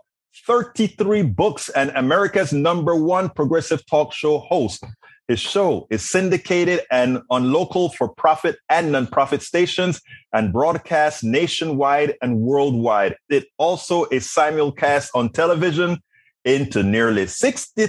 [0.47, 4.85] 33 books, and America's number one progressive talk show host.
[5.29, 10.03] His show is syndicated and on local for profit and nonprofit stations
[10.35, 13.17] and broadcast nationwide and worldwide.
[13.31, 16.03] It also is simulcast on television
[16.45, 17.87] into nearly 60,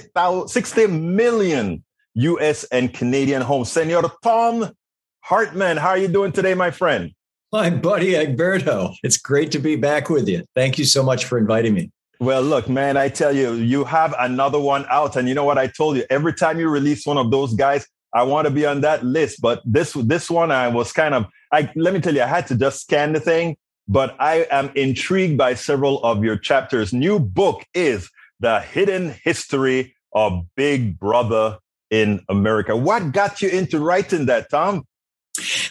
[0.48, 1.84] 60 million
[2.14, 3.70] US and Canadian homes.
[3.70, 4.72] Senor Thom
[5.28, 7.12] Hartmann, how are you doing today, my friend?
[7.52, 8.94] My buddy Egberto.
[9.02, 10.44] It's great to be back with you.
[10.54, 11.90] Thank you so much for inviting me.
[12.20, 15.16] Well, look, man, I tell you, you have another one out.
[15.16, 16.06] And you know what I told you?
[16.12, 19.42] Every time you release one of those guys, I want to be on that list.
[19.42, 22.46] But this this one, I was kind of I let me tell you, I had
[22.48, 23.58] to just scan the thing.
[23.88, 26.94] but I am intrigued by several of your chapters.
[26.94, 28.10] New book is
[28.40, 31.60] The Hidden History of Big Brother
[31.92, 32.76] in America.
[32.76, 34.86] What got you into writing that, Thom?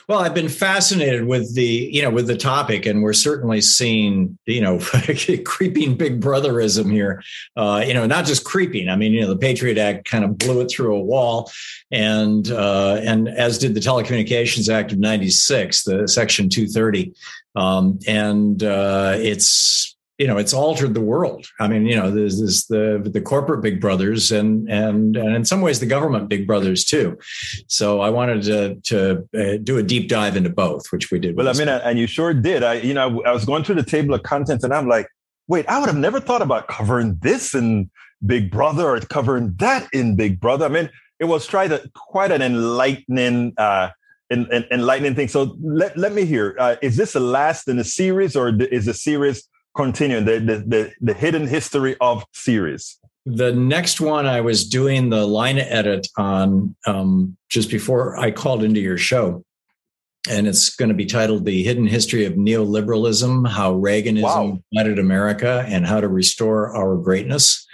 [0.07, 4.39] Well, I've been fascinated with the, you know, with the topic, and we're certainly seeing,
[4.45, 4.79] you know,
[5.45, 7.23] creeping big brotherism here.
[7.57, 8.91] Uh, you know, not just creeping.
[8.91, 11.51] I mean, you know, the Patriot Act kind of blew it through a wall,
[11.91, 17.15] and uh, and as did the Telecommunications Act of '96, the Section 230,
[17.57, 21.47] um, and uh, it's you know it's altered the world.
[21.59, 25.45] I mean you know there's this the the corporate big brothers and and and in
[25.45, 27.19] some ways the government big brothers too.
[27.67, 31.37] So i wanted to to uh, do a deep dive into both which we did
[31.37, 32.63] well i mean and you sure did.
[32.63, 35.09] I you know i was going through the table of contents and i'm like
[35.49, 37.91] wait i would have never thought about covering this in
[38.25, 40.65] big brother or covering that in big brother.
[40.65, 43.91] I mean it was try to quite an enlightening uh
[44.31, 45.29] enlightening thing.
[45.29, 48.87] So let, let me hear uh, is this the last in the series or is
[48.87, 52.99] the series continuing the, the, the, the hidden history of series?
[53.27, 58.63] The next one I was doing the line edit on um, just before I called
[58.63, 59.45] into your show.
[60.29, 64.59] And it's going to be titled The Hidden History of Neoliberalism How Reaganism wow.
[64.73, 67.67] Divided America and How to Restore Our Greatness.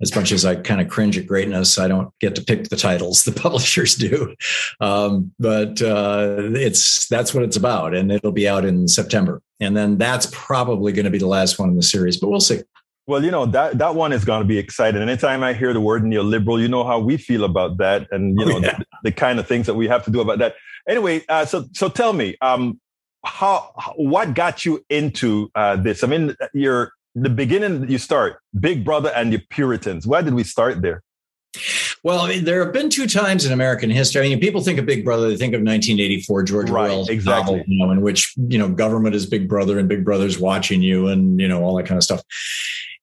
[0.00, 2.76] As much as I kind of cringe at greatness, I don't get to pick the
[2.76, 4.34] titles, the publishers do.
[4.80, 7.94] Um, but uh, it's that's what it's about.
[7.94, 11.58] And it'll be out in September and then that's probably going to be the last
[11.58, 12.62] one in the series, but we'll see.
[13.06, 15.02] Well, you know that that one is going to be exciting.
[15.02, 18.46] Anytime I hear the word neoliberal, you know how we feel about that, and you
[18.46, 18.78] oh, know oh, yeah.
[18.78, 20.54] the, the, kind of things that we have to do about that.
[20.88, 22.80] Anyway, uh, so so tell me, um,
[23.24, 26.04] how what got you into uh, this?
[26.04, 27.90] I mean, you're the beginning.
[27.90, 30.06] You start Big Brother and the Puritans.
[30.06, 31.02] Why did we start there?
[32.02, 34.24] Well, I mean, there have been two times in American history.
[34.24, 37.56] I mean, people think of Big Brother, they think of 1984 George right, Orwell's exactly.
[37.56, 40.82] novel, you know, in which you know government is Big Brother and Big Brother's watching
[40.82, 42.22] you, and you know all that kind of stuff.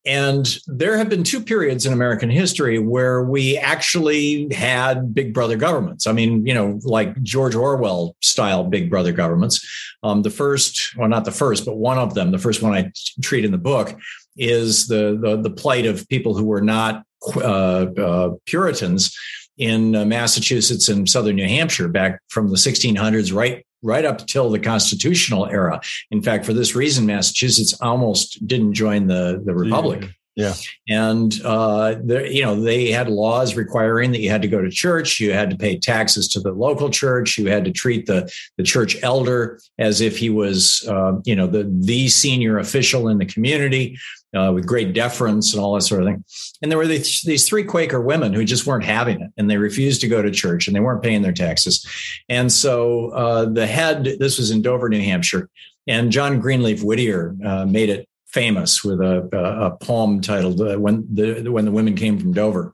[0.08, 5.58] And there have been two periods in American history where we actually had Big Brother
[5.58, 6.08] governments.
[6.08, 9.68] I mean, you know, like George Orwell style Big Brother governments.
[10.04, 12.92] Um, the first, well, not the first, but one of them, the first one I
[13.22, 14.00] treat in the book,
[14.38, 17.04] is the the, the plight of people who were not
[17.36, 19.18] uh, uh, Puritans
[19.58, 24.50] in uh, Massachusetts and southern New Hampshire back from the 1600s right right up till
[24.50, 25.80] the constitutional era.
[26.10, 30.10] In fact, for this reason, Massachusetts almost didn't join the the republic.
[30.38, 30.54] Yeah.
[30.88, 35.20] And, uh, you know, they had laws requiring that you had to go to church,
[35.20, 38.62] you had to pay taxes to the local church, you had to treat the, the
[38.62, 43.26] church elder as if he was, uh, you know, the, the senior official in the
[43.26, 43.98] community
[44.36, 46.24] uh, with great deference and all that sort of thing.
[46.62, 49.58] And there were these, these three Quaker women who just weren't having it and they
[49.58, 51.86] refused to go to church and they weren't paying their taxes.
[52.28, 55.50] And so uh, the head, this was in Dover, New Hampshire,
[55.88, 60.78] and John Greenleaf Whittier uh, made it famous with a, a, a poem titled uh,
[60.78, 62.74] "When the When the Women Came from Dover,"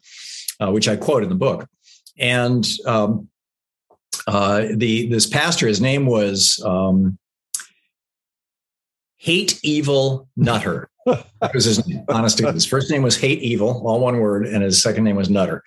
[0.60, 1.68] uh, which I quote in the book.
[2.18, 3.30] And um,
[4.28, 7.18] uh, the this pastor, his name was um,
[9.18, 10.90] Hate Evil Nutter.
[11.06, 12.04] That was his name.
[12.10, 15.30] Honestly, his first name was Hate Evil, all one word, and his second name was
[15.30, 15.64] Nutter,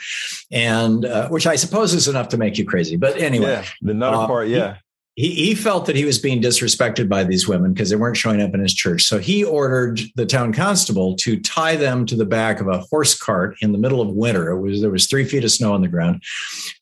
[0.51, 2.96] and uh, which I suppose is enough to make you crazy.
[2.96, 4.77] But anyway, yeah, the Nutter uh, part, yeah
[5.16, 8.42] he, he felt that he was being disrespected by these women because they weren't showing
[8.42, 9.03] up in his church.
[9.03, 13.18] So he ordered the town constable to tie them to the back of a horse
[13.18, 14.51] cart in the middle of winter.
[14.51, 16.22] It was there was three feet of snow on the ground,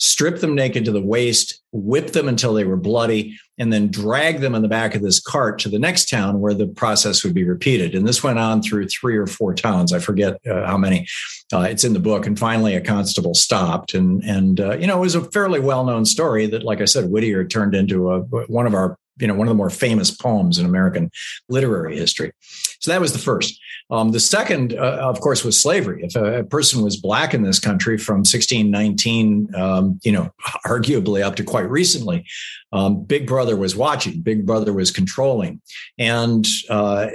[0.00, 4.40] strip them naked to the waist, whip them until they were bloody, and then drag
[4.40, 7.34] them in the back of this cart to the next town where the process would
[7.34, 7.94] be repeated.
[7.94, 9.92] And this went on through three or four towns.
[9.92, 11.06] I forget uh, how many.
[11.52, 12.26] Uh, it's in the book.
[12.26, 13.92] And finally, a constable stopped.
[13.92, 16.86] And, and uh, you know, it was a fairly well known story that, like I
[16.86, 20.10] said, Whittier turned into a, one of our you know one of the more famous
[20.10, 21.10] poems in American
[21.48, 22.32] literary history.
[22.80, 23.60] So that was the first.
[23.90, 26.02] Um, the second, uh, of course, was slavery.
[26.04, 30.30] If a, a, person was black in this country from 1619, um, you know,
[30.66, 32.24] arguably up to quite recently,
[32.72, 34.20] um, Big Brother was watching.
[34.20, 35.60] Big Brother was controlling,
[35.98, 37.08] and uh,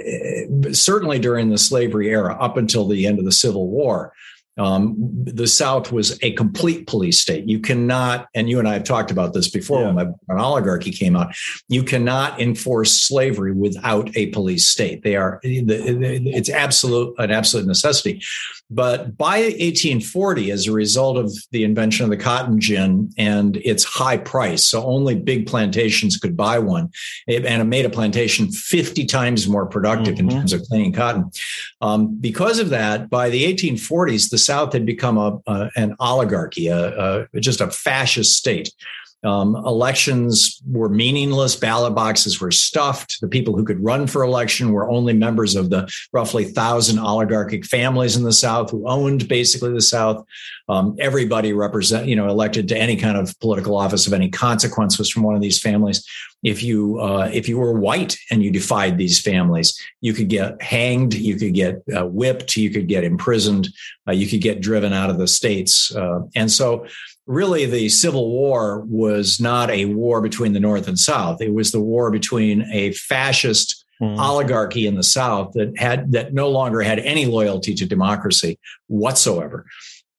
[0.72, 4.12] certainly during the slavery era, up until the end of the Civil War,
[4.60, 4.94] um,
[5.24, 7.48] the South was a complete police state.
[7.48, 9.92] You cannot, and you and I have talked about this before yeah.
[9.92, 11.34] when an oligarchy came out.
[11.68, 15.02] You cannot enforce slavery without a police state.
[15.02, 18.22] They are it's absolute an absolute necessity.
[18.70, 23.82] But by 1840, as a result of the invention of the cotton gin and its
[23.82, 26.90] high price, so only big plantations could buy one,
[27.26, 30.28] and it made a plantation 50 times more productive mm-hmm.
[30.28, 31.30] in terms of cleaning cotton.
[31.80, 36.66] Um, because of that, by the 1840s, the South had become a, a an oligarchy,
[36.66, 38.72] a, a, just a fascist state.
[39.22, 41.54] Um, elections were meaningless.
[41.54, 43.20] Ballot boxes were stuffed.
[43.20, 47.66] The people who could run for election were only members of the roughly thousand oligarchic
[47.66, 50.24] families in the South who owned basically the South.
[50.70, 54.98] Um, everybody represent, you know, elected to any kind of political office of any consequence
[54.98, 56.06] was from one of these families.
[56.42, 60.62] If you uh, if you were white and you defied these families, you could get
[60.62, 63.68] hanged, you could get uh, whipped, you could get imprisoned,
[64.08, 65.94] uh, you could get driven out of the states.
[65.94, 66.86] Uh, and so
[67.26, 71.40] really the Civil War was not a war between the North and South.
[71.40, 74.18] It was the war between a fascist mm.
[74.18, 78.58] oligarchy in the South that had that no longer had any loyalty to democracy
[78.88, 79.66] whatsoever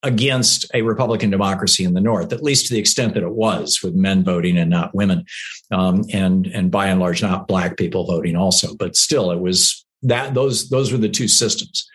[0.03, 3.81] against a Republican democracy in the North, at least to the extent that it was,
[3.83, 5.25] with men voting and not women,
[5.71, 8.75] um, and and by and large not black people voting also.
[8.75, 11.87] But still, it was that those those were the two systems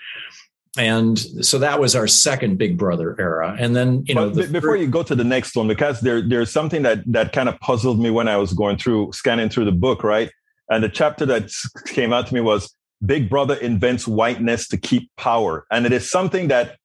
[0.77, 3.57] and so that was our second big brother era.
[3.59, 6.51] And then you know the before you go to the next one because there there's
[6.51, 9.73] something that that kind of puzzled me when i was going through scanning through the
[9.73, 10.31] book right?
[10.69, 11.51] And the chapter that
[11.87, 12.75] came out to me was
[13.05, 15.67] big brother invents whiteness to keep power.
[15.71, 16.77] And it is something that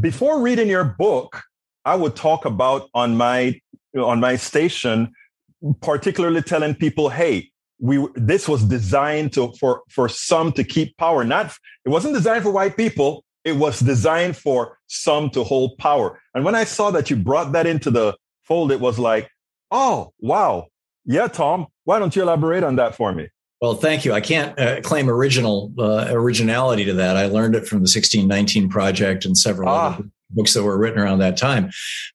[0.00, 1.42] before reading your book
[1.84, 3.60] i would talk about on my
[3.96, 5.12] on my station
[5.80, 7.51] particularly telling people hey
[7.82, 11.52] we this was designed to for for some to keep power not
[11.84, 16.44] it wasn't designed for white people it was designed for some to hold power and
[16.44, 19.28] when i saw that you brought that into the fold it was like
[19.72, 20.66] oh wow
[21.04, 23.28] yeah Thom why don't you elaborate on that for me
[23.60, 24.12] well, thank you.
[24.12, 27.16] I can't uh, claim original uh, originality to that.
[27.16, 29.94] I learned it from the 1619 project and several ah.
[29.94, 31.70] other books that were written around that time.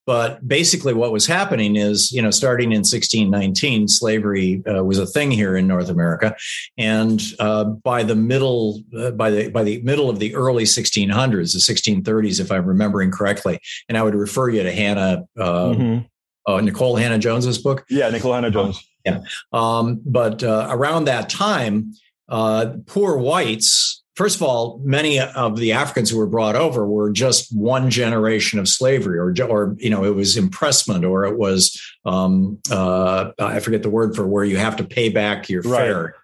[0.05, 5.05] But basically, what was happening is, you know, starting in 1619, slavery uh, was a
[5.05, 6.35] thing here in North America,
[6.77, 11.53] and uh, by the middle, uh, by the by the middle of the early 1600s,
[11.53, 13.59] the 1630s, if I'm remembering correctly,
[13.89, 15.27] and I would refer you to Hannah.
[15.37, 16.05] Uh, mm-hmm.
[16.45, 17.83] Uh, Nikole Hannah Jones's book.
[17.89, 18.81] Yeah, Nikole Hannah Jones.
[19.05, 19.19] Yeah,
[19.51, 21.91] um, but uh, around that time,
[22.29, 27.55] poor whites first of all, many of the Africans who were brought over were just
[27.55, 32.59] one generation of slavery, or, or you know, it was impressment, or it was um,
[32.69, 35.77] uh, I forget the word for where you have to pay back your right.
[35.77, 36.15] fare.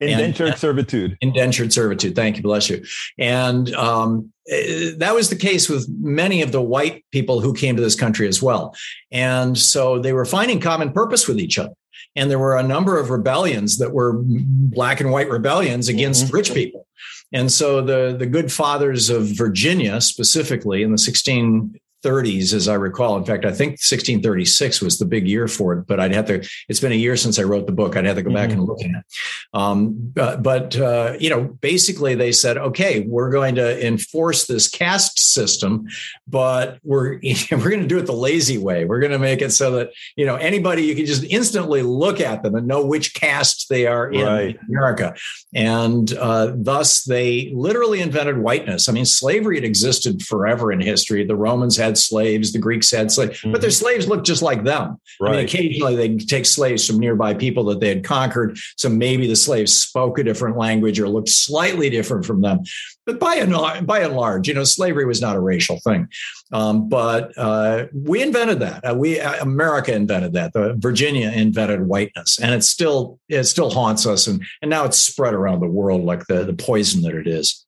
[0.00, 1.16] Indentured and, servitude.
[1.22, 2.14] Indentured servitude.
[2.14, 2.42] Thank you.
[2.42, 2.84] Bless you.
[3.18, 7.76] And um, eh, that was the case with many of the white people who came
[7.76, 8.74] to this country as well.
[9.10, 11.72] And so they were finding common purpose with each other.
[12.14, 16.36] And there were a number of rebellions that were black and white rebellions against mm-hmm.
[16.36, 16.86] rich people.
[17.32, 22.74] And so the, the good fathers of Virginia, specifically in the 16 30s, as I
[22.74, 23.16] recall.
[23.16, 26.46] In fact, I think 1636 was the big year for it, but I'd have to,
[26.68, 27.96] it's been a year since I wrote the book.
[27.96, 28.36] I'd have to go mm-hmm.
[28.36, 29.04] back and look at it.
[29.52, 34.68] Um, but, but uh, you know, basically they said, okay, we're going to enforce this
[34.68, 35.86] caste system,
[36.28, 37.14] but we're,
[37.50, 38.84] we're going to do it the lazy way.
[38.84, 42.20] We're going to make it so that, you know, anybody, you can just instantly look
[42.20, 44.58] at them and know which caste they are in right.
[44.68, 45.14] America.
[45.54, 48.88] And uh, thus they literally invented whiteness.
[48.88, 51.24] I mean, slavery had existed forever in history.
[51.24, 53.52] The Romans had slaves, the Greeks had slaves, mm-hmm.
[53.52, 55.00] but their slaves looked just like them.
[55.20, 55.30] Right.
[55.30, 58.58] I mean, occasionally they'd take slaves from nearby people that they had conquered.
[58.76, 62.60] So maybe the slaves spoke a different language or looked slightly different from them.
[63.04, 66.08] But by and, by and large, you know, slavery was not a racial thing.
[66.52, 68.88] Um, but uh, we invented that.
[68.88, 70.52] Uh, we uh, America invented that.
[70.52, 74.26] The Virginia invented whiteness, and it still it still haunts us.
[74.26, 77.65] And and now it's spread around the world like the the poison that it is.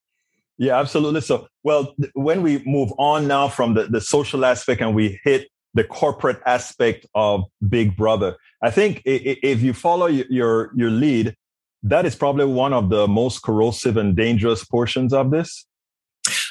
[0.59, 1.21] Yeah, absolutely.
[1.21, 5.49] So, well, when we move on now from the, the social aspect and we hit
[5.75, 11.37] the corporate aspect of Big Brother, I think if you follow your your lead,
[11.85, 15.65] that is probably one of the most corrosive and dangerous portions of this.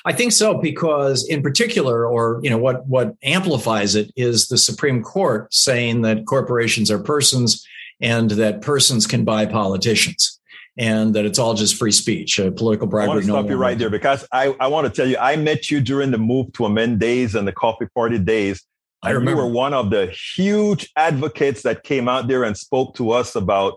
[0.06, 4.58] I think so because, in particular, or you know, what what amplifies it is the
[4.58, 7.68] Supreme Court saying that corporations are persons
[8.00, 10.37] and that persons can buy politicians
[10.78, 13.06] and that it's all just free speech, uh, political bribery.
[13.06, 15.18] I want to stop no you right there because I, I want to tell you,
[15.18, 18.64] I met you during the Move to Amend days and the Coffee Party days.
[19.02, 19.42] I remember.
[19.42, 23.36] You were one of the huge advocates that came out there and spoke to us
[23.36, 23.76] about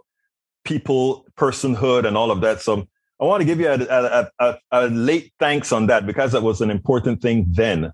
[0.64, 2.60] people, personhood, and all of that.
[2.60, 2.86] So
[3.20, 6.42] I want to give you a, a, a, a late thanks on that because that
[6.42, 7.92] was an important thing then.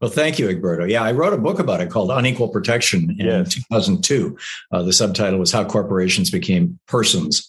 [0.00, 0.88] Well, thank you, Egberto.
[0.88, 3.54] Yeah, I wrote a book about it called Unequal Protection in yes.
[3.54, 4.36] 2002.
[4.70, 7.48] Uh, the subtitle was How Corporations Became Persons.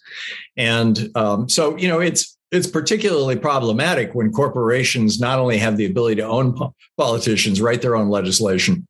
[0.56, 5.86] And um, so, you know, it's it's particularly problematic when corporations not only have the
[5.86, 8.88] ability to own po- politicians, write their own legislation,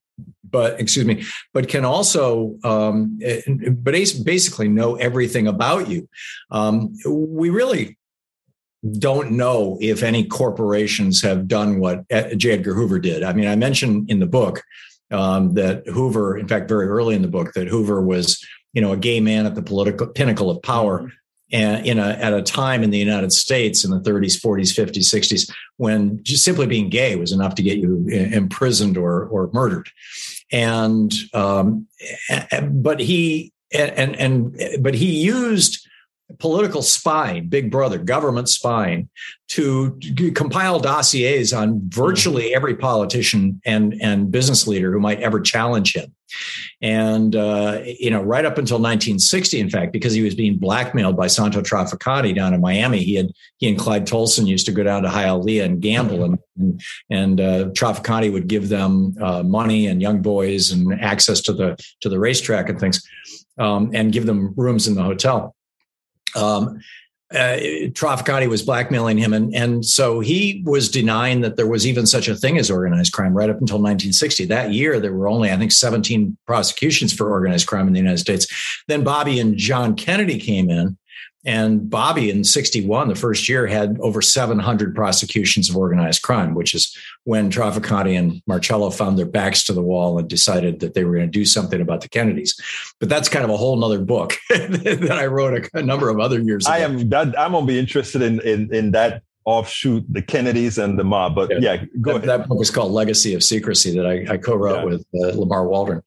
[0.49, 3.41] but excuse me, but can also, um, eh,
[3.72, 6.08] but basically know everything about you.
[6.51, 7.97] Um, we really
[8.99, 12.51] don't know if any corporations have done what J.
[12.51, 13.23] Edgar Hoover did.
[13.23, 14.63] I mean, I mentioned in the book
[15.11, 18.91] um, that Hoover, in fact, very early in the book, that Hoover was, you know,
[18.93, 20.99] a gay man at the political pinnacle of power.
[20.99, 21.09] Mm-hmm.
[21.49, 24.97] And in a, at a time in the United States in the 30s, 40s, 50s,
[24.97, 29.89] 60s, when just simply being gay was enough to get you imprisoned or or murdered,
[30.51, 31.88] and um,
[32.69, 35.87] but he and and but he used
[36.39, 39.09] political spying, big brother, government spying,
[39.49, 39.97] to
[40.36, 46.13] compile dossiers on virtually every politician and, and business leader who might ever challenge him.
[46.82, 51.15] And, uh, you know, right up until 1960, in fact, because he was being blackmailed
[51.15, 54.84] by Santo Trafficante down in Miami, he had, he and Clyde Tolson used to go
[54.84, 59.88] down to Hialeah and gamble and, and, and uh, Trafficante would give them uh, money
[59.88, 63.01] and young boys and access to the, to the racetrack and things,
[63.57, 65.55] um, and give them rooms in the hotel
[66.38, 66.80] um,
[67.34, 67.58] uh,
[68.48, 72.36] was blackmailing him, and and so he was denying that there was even such a
[72.36, 74.46] thing as organized crime right up until 1960.
[74.46, 78.20] That year, there were only I think 17 prosecutions for organized crime in the United
[78.20, 78.48] States.
[78.88, 80.98] Then Bobby and John Kennedy came in,
[81.48, 86.76] and Bobby in 61, the first year, had over 700 prosecutions of organized crime, which
[86.76, 91.06] is when Trafficante and Marcello found their backs to the wall and decided that they
[91.06, 92.60] were going to do something about the Kennedys.
[93.00, 96.20] But that's kind of a whole nother book that I wrote a, a, number of
[96.20, 96.74] other years ago.
[96.74, 100.78] I am that, I'm going to be interested in, in, in that offshoot the Kennedys
[100.78, 101.34] and the mob.
[101.34, 102.41] But yeah, yeah go that, ahead.
[102.41, 104.84] That book is called Legacy of Secrecy that I, I co-wrote yeah.
[104.84, 106.04] with uh, Lamar Waldron.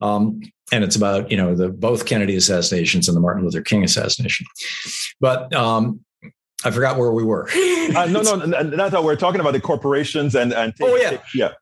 [0.00, 0.40] Um,
[0.72, 4.46] and it's about you know the both Kennedy assassinations and the Martin Luther King assassination.
[5.20, 6.00] But um,
[6.64, 7.48] I forgot where we were.
[7.50, 11.10] uh, no, no, that's how we're talking about the corporations and and take, oh yeah,
[11.10, 11.52] take, yeah.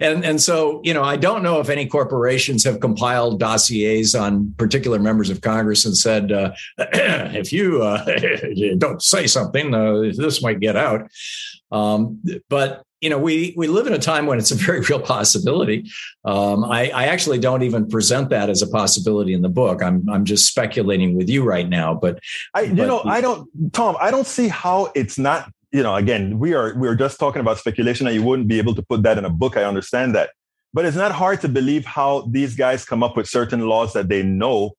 [0.00, 4.54] And and so you know I don't know if any corporations have compiled dossiers on
[4.56, 8.04] particular members of Congress and said uh, if you, uh,
[8.78, 11.10] don't say something uh, this might get out.
[11.72, 15.00] Um, but you know, we we live in a time when it's a very real
[15.00, 15.90] possibility.
[16.24, 19.82] Um, I, I, actually don't even present that as a possibility in the book.
[19.82, 21.94] I'm I'm just speculating with you right now.
[21.94, 22.20] But
[22.54, 23.96] I, you but, know, I don't, Thom.
[24.00, 25.52] I don't see how it's not.
[25.76, 28.56] You know, again, we are we are just talking about speculation, and you wouldn't be
[28.56, 29.58] able to put that in a book.
[29.58, 30.30] I understand that,
[30.72, 34.08] but it's not hard to believe how these guys come up with certain laws that
[34.08, 34.72] they know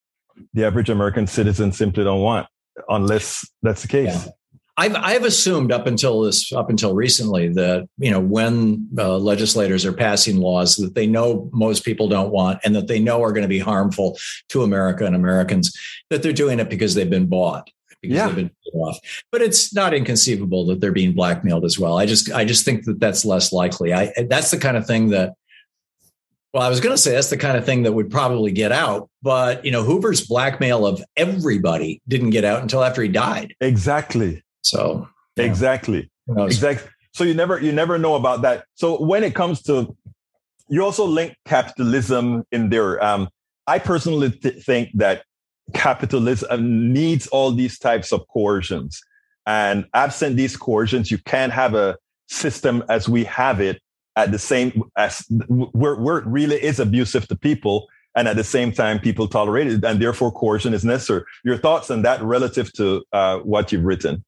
[0.56, 2.48] the average American citizen simply don't want,
[2.90, 4.26] unless that's the case.
[4.26, 4.32] Yeah.
[4.78, 9.86] I've I've assumed up until this up until recently that you know when uh, legislators
[9.86, 13.34] are passing laws that they know most people don't want and that they know are
[13.34, 14.18] going to be harmful
[14.50, 15.78] to America and Americans
[16.10, 17.70] that they're doing it because they've been bought
[18.02, 18.28] because yeah.
[18.28, 19.00] they've been off.
[19.32, 21.98] But it's not inconceivable that they're being blackmailed as well.
[21.98, 23.94] I just I just think that that's less likely.
[23.94, 25.34] I that's the kind of thing that
[26.54, 28.72] well, I was going to say that's the kind of thing that would probably get
[28.72, 33.54] out, but you know, Hoover's blackmail of everybody didn't get out until after he died.
[33.60, 34.44] Exactly.
[34.62, 35.46] So yeah.
[35.46, 36.90] exactly, exactly.
[37.14, 38.66] So you never you never know about that.
[38.76, 39.96] So when it comes to,
[40.70, 43.04] you also link capitalism in there.
[43.04, 43.30] Um,
[43.68, 45.24] I personally th- think that
[45.74, 48.98] capitalism needs all these types of coercions,
[49.46, 51.98] and absent these coercions, you can't have a
[52.28, 53.82] system as we have it
[54.16, 58.44] at the same as where, where it really is abusive to people and at the
[58.44, 61.24] same time people tolerate it and therefore coercion is necessary.
[61.46, 64.26] Your thoughts on that relative to uh, what you've written?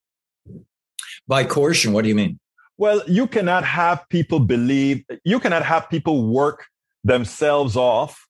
[1.26, 2.38] By coercion, what do you mean?
[2.78, 6.66] Well, you cannot have people believe, you cannot have people work
[7.04, 8.26] themselves off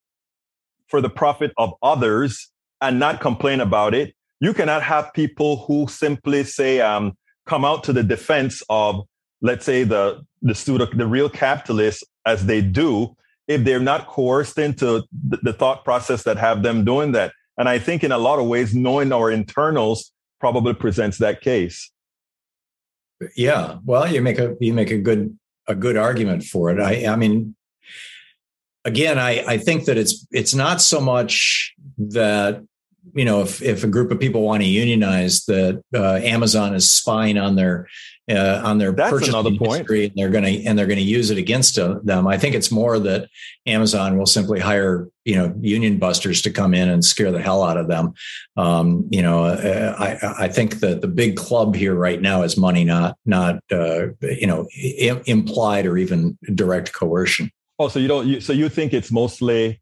[0.89, 2.50] for the profit of others
[2.81, 4.15] and not complain about it.
[4.41, 7.17] You cannot have people who simply say, um,
[7.47, 9.03] come out to the defense of,
[9.43, 13.15] let's say, the, the student, the real capitalists as they do,
[13.49, 17.33] if they're not coerced into the, the thought process that have them doing that.
[17.59, 21.91] And I think in a lot of ways, knowing our internals probably presents that case.
[23.37, 26.81] Yeah, well, you make a you make a good a good argument for it.
[26.81, 27.55] I I mean,
[28.87, 32.63] again, I I think that it's it's not so much that
[33.15, 36.91] you know if if a group of people want to unionize that uh, Amazon is
[36.91, 37.89] spying on their
[38.31, 39.89] uh, on their That's another point.
[39.89, 42.27] And they're going to and they're going to use it against uh, them.
[42.27, 43.29] I think it's more that
[43.67, 47.63] Amazon will simply hire you know union busters to come in and scare the hell
[47.63, 48.15] out of them.
[48.57, 52.57] Um, you know, uh, I I think that the big club here right now is
[52.57, 57.51] money, not not uh, you know I- implied or even direct coercion.
[57.79, 58.27] Oh, so you don't.
[58.27, 59.81] You, so you think it's mostly.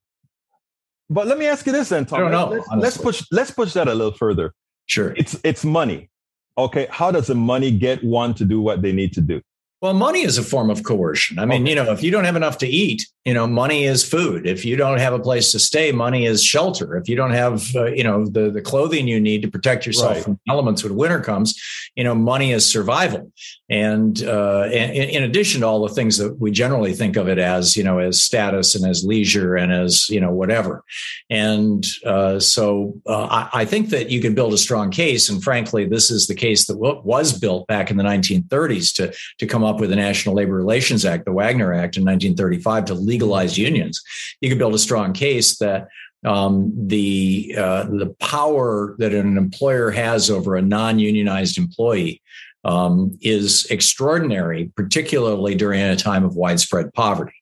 [1.10, 2.18] But let me ask you this then, Thom.
[2.18, 2.48] I don't know.
[2.48, 3.26] Let's, let's push.
[3.32, 4.52] Let's push that a little further.
[4.86, 5.14] Sure.
[5.16, 6.10] It's it's money
[6.58, 9.40] okay, how does the money get one to do what they need to do?
[9.80, 11.38] Well, money is a form of coercion.
[11.38, 11.70] I mean, okay.
[11.70, 14.46] you know, if you don't have enough to eat, you know, money is food.
[14.46, 16.96] If you don't have a place to stay, money is shelter.
[16.96, 20.14] If you don't have, uh, you know, the, the clothing you need to protect yourself
[20.14, 20.24] right.
[20.24, 21.60] from elements when winter comes,
[21.94, 23.30] you know, money is survival.
[23.68, 27.38] And, uh, and in addition to all the things that we generally think of it
[27.38, 30.82] as, you know, as status and as leisure and as, you know, whatever.
[31.28, 35.28] And uh, so uh, I, I, think that you can build a strong case.
[35.28, 39.46] And frankly, this is the case that was built back in the 1930s to, to
[39.46, 43.58] come up with the National Labor Relations Act, the Wagner Act in 1935 to legalize
[43.58, 44.02] unions.
[44.40, 45.88] You could build a strong case that
[46.24, 52.22] um, the uh, the power that an employer has over a non-unionized employee
[52.64, 57.36] um, is extraordinary, particularly during a time of widespread poverty,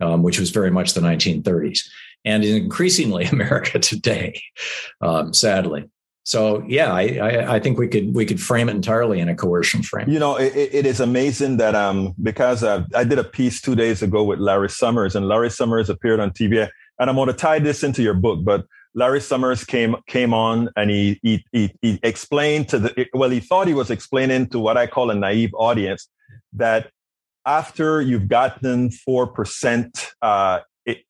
[0.00, 1.88] um, which was very much the 1930s,
[2.24, 4.40] and increasingly America today,
[5.00, 5.88] um, sadly.
[6.26, 9.34] So yeah, I, I, I, think we could we could frame it entirely in a
[9.36, 10.10] coercion frame.
[10.10, 13.76] You know, it, it is amazing that um because uh, I did a piece two
[13.76, 16.68] days ago with Larry Summers, and Larry Summers appeared on TV,
[16.98, 18.66] and I'm going to tie this into your book, but
[18.96, 23.38] Larry Summers came came on and he, he he he, explained to the well he
[23.38, 26.08] thought he was explaining to what I call a naive audience
[26.54, 26.90] that
[27.46, 30.58] after you've gotten four percent uh,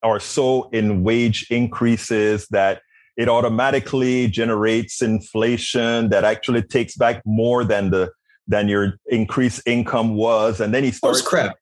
[0.02, 2.82] or so in wage increases that
[3.16, 8.10] it automatically generates inflation that actually takes back more than the
[8.48, 11.56] than your increased income was and then he starts crap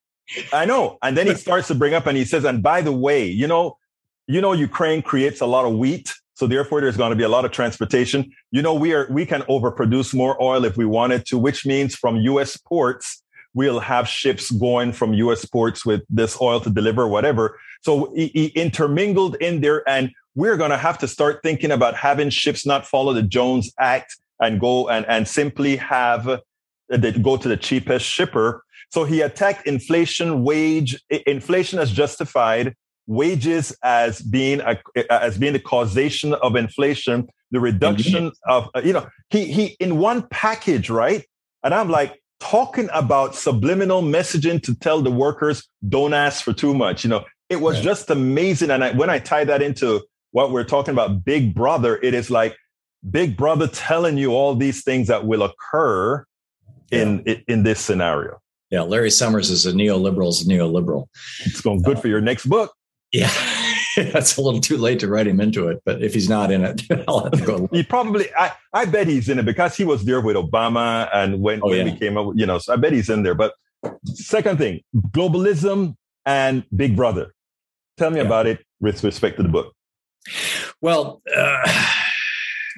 [0.53, 2.93] I know and then he starts to bring up and he says and by the
[2.93, 3.79] way you know
[4.27, 6.13] you know, Ukraine creates a lot of wheat.
[6.35, 8.33] So therefore, there's going to be a lot of transportation.
[8.51, 11.95] You know, we are, we can overproduce more oil if we wanted to, which means
[11.95, 12.57] from U.S.
[12.57, 15.45] ports, we'll have ships going from U.S.
[15.45, 17.59] ports with this oil to deliver whatever.
[17.83, 21.95] So he, he intermingled in there and we're going to have to start thinking about
[21.95, 26.41] having ships not follow the Jones Act and go and, and simply have uh,
[27.23, 28.65] go to the cheapest shipper.
[28.91, 32.75] So he attacked inflation, wage, inflation as justified
[33.07, 34.79] wages as being a,
[35.11, 40.27] as being the causation of inflation, the reduction of you know he he in one
[40.29, 41.25] package, right?
[41.63, 46.75] And I'm like talking about subliminal messaging to tell the workers don't ask for too
[46.75, 47.05] much.
[47.05, 47.85] You know, it was yeah.
[47.85, 48.71] just amazing.
[48.71, 50.03] And I, when I tie that into
[50.35, 52.57] what we're talking about, Big Brother, it is like
[53.09, 56.27] Big Brother telling you all these things that will occur
[56.91, 57.37] in yeah.
[57.47, 58.41] in this scenario.
[58.69, 61.07] Yeah, Larry Summers is a neoliberal, is a neoliberal.
[61.47, 62.75] It's going good uh, for your next book.
[63.13, 63.31] Yeah.
[63.97, 66.65] That's a little too late to write him into it, but if he's not in
[66.65, 67.69] it, I'll have to go.
[67.71, 71.41] he probably, I, I bet he's in it because he was there with Obama and
[71.41, 71.93] when, oh, when yeah.
[71.93, 73.37] we came up, you know, so I bet he's in there.
[73.37, 73.55] But
[74.07, 74.81] second thing,
[75.11, 75.95] globalism
[76.27, 77.33] and Big Brother.
[77.99, 78.27] Tell me yeah.
[78.27, 79.73] about it with respect to the book.
[80.81, 81.93] Well, uh,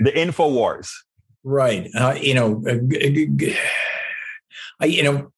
[0.00, 0.92] the Info Wars.
[1.44, 1.88] Right.
[1.94, 2.76] Uh, you know, uh,
[4.80, 5.32] I, you know,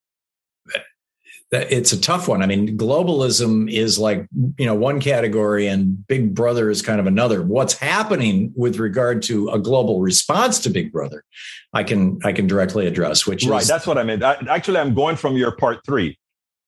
[1.50, 2.42] it's a tough one.
[2.42, 4.26] I mean, globalism is like,
[4.58, 7.42] you know, one category and Big Brother is kind of another.
[7.42, 11.24] What's happening with regard to a global response to Big Brother,
[11.72, 13.62] I can I can directly address, which right.
[13.62, 14.22] Is, that's what I meant.
[14.22, 16.18] I, actually, I'm going from your part three.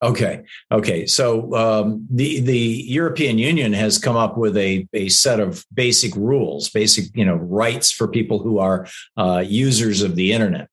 [0.03, 0.45] Okay.
[0.73, 1.07] Okay.
[1.07, 6.17] So um, the the European Union has come up with a a set of basic
[6.17, 8.87] rules, basic you know rights for people who are
[9.19, 10.69] uh, users of the internet.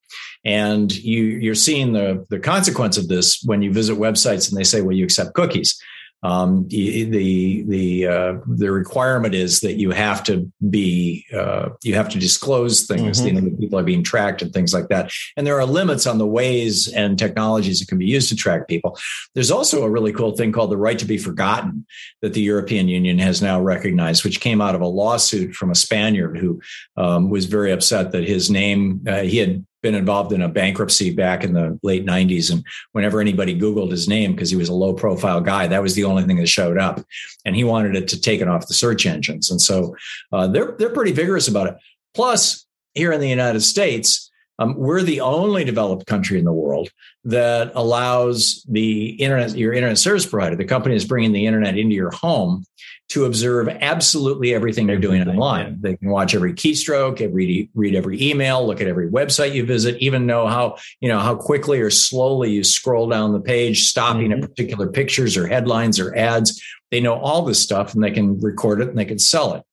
[0.45, 4.63] And you, you're seeing the, the consequence of this when you visit websites and they
[4.63, 5.78] say, well, you accept cookies.
[6.24, 11.93] Um, the the the, uh, the requirement is that you have to be uh, you
[11.93, 13.22] have to disclose things.
[13.22, 13.45] Mm-hmm.
[13.45, 15.11] Know, people are being tracked and things like that.
[15.36, 18.68] And there are limits on the ways and technologies that can be used to track
[18.68, 18.97] people.
[19.36, 21.86] There's also a really cool thing called the right to be forgotten
[22.24, 25.76] that the European Union has now recognized, which came out of a lawsuit from a
[25.76, 26.59] Spaniard who
[26.97, 31.13] um, was very upset that his name uh, he had been involved in a bankruptcy
[31.13, 32.51] back in the late 90s.
[32.51, 35.95] And whenever anybody Googled his name, because he was a low profile guy, that was
[35.95, 37.03] the only thing that showed up.
[37.45, 39.51] And he wanted it to take it off the search engines.
[39.51, 39.95] And so
[40.32, 41.75] uh, they're, they're pretty vigorous about it.
[42.15, 46.89] Plus, here in the United States, um, we're the only developed country in the world
[47.25, 51.93] that allows the internet, your internet service provider, the company that's bringing the internet into
[51.93, 52.65] your home,
[53.10, 55.78] to observe absolutely everything you're doing online.
[55.80, 59.97] They can watch every keystroke, every read every email, look at every website you visit,
[59.99, 64.30] even know how you know how quickly or slowly you scroll down the page, stopping
[64.30, 64.43] mm-hmm.
[64.43, 66.62] at particular pictures or headlines or ads.
[66.91, 69.64] They know all this stuff, and they can record it and they can sell it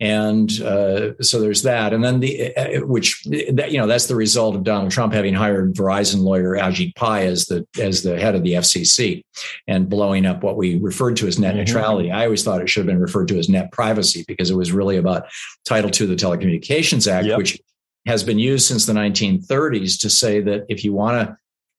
[0.00, 4.06] and uh, so there's that and then the uh, uh, which that, you know that's
[4.06, 8.18] the result of donald trump having hired verizon lawyer ajit pai as the as the
[8.18, 9.22] head of the fcc
[9.68, 11.60] and blowing up what we referred to as net mm-hmm.
[11.60, 14.56] neutrality i always thought it should have been referred to as net privacy because it
[14.56, 15.26] was really about
[15.64, 17.36] title II of the telecommunications act yep.
[17.36, 17.60] which
[18.06, 21.36] has been used since the 1930s to say that if you want to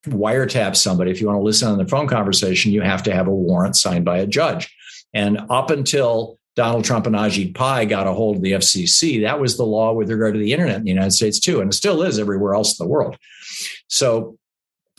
[0.09, 3.27] wiretap somebody, if you want to listen on the phone conversation, you have to have
[3.27, 4.73] a warrant signed by a judge.
[5.13, 9.39] And up until Donald Trump and Ajit Pai got a hold of the FCC, that
[9.39, 11.75] was the law with regard to the internet in the United States too, and it
[11.75, 13.17] still is everywhere else in the world.
[13.87, 14.37] So,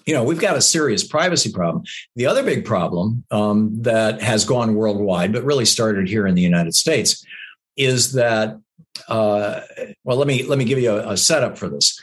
[0.06, 1.84] you know, we've got a serious privacy problem.
[2.16, 6.42] The other big problem um, that has gone worldwide, but really started here in the
[6.42, 7.24] United States,
[7.76, 8.58] is that.
[9.08, 9.62] Uh,
[10.04, 11.98] well, let me let me give you a, a setup for this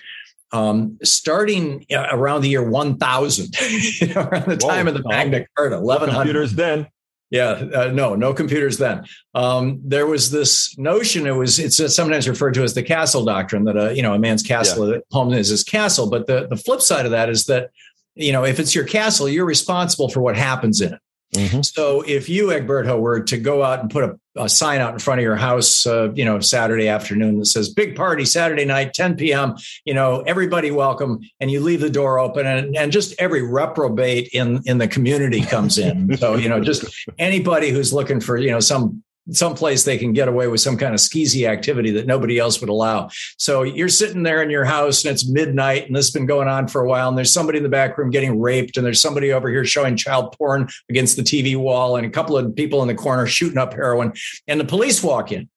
[0.52, 3.56] um, starting around the year 1000,
[4.02, 6.14] you know, around the time Whoa, of the Magna Carta, 1100.
[6.16, 6.88] computers then.
[7.32, 9.06] Yeah, uh, no, no computers then.
[9.36, 11.28] Um, there was this notion.
[11.28, 14.20] It was it's sometimes referred to as the castle doctrine that a you know a
[14.20, 15.00] man's castle yeah.
[15.12, 16.10] home is his castle.
[16.10, 17.70] But the the flip side of that is that
[18.16, 21.00] you know if it's your castle, you're responsible for what happens in it.
[21.36, 21.62] Mm-hmm.
[21.62, 25.00] So if you, Egberto, were to go out and put a, a sign out in
[25.00, 28.96] front of your house, uh, you know, Saturday afternoon that says "Big Party Saturday Night,
[28.96, 29.56] 10 p.m."
[29.86, 34.30] You know, everybody welcome, and you leave the door open, and, and just every reprobate
[34.34, 36.18] in in the community comes in.
[36.18, 36.84] so you know, just
[37.20, 40.94] anybody who's looking for you know some someplace they can get away with some kind
[40.94, 43.10] of skeezy activity that nobody else would allow.
[43.38, 46.48] So you're sitting there in your house and it's midnight and this has been going
[46.48, 47.10] on for a while.
[47.10, 49.96] And there's somebody in the back room getting raped and there's somebody over here showing
[49.96, 53.58] child porn against the TV wall and a couple of people in the corner shooting
[53.58, 54.14] up heroin
[54.48, 55.50] and the police walk in.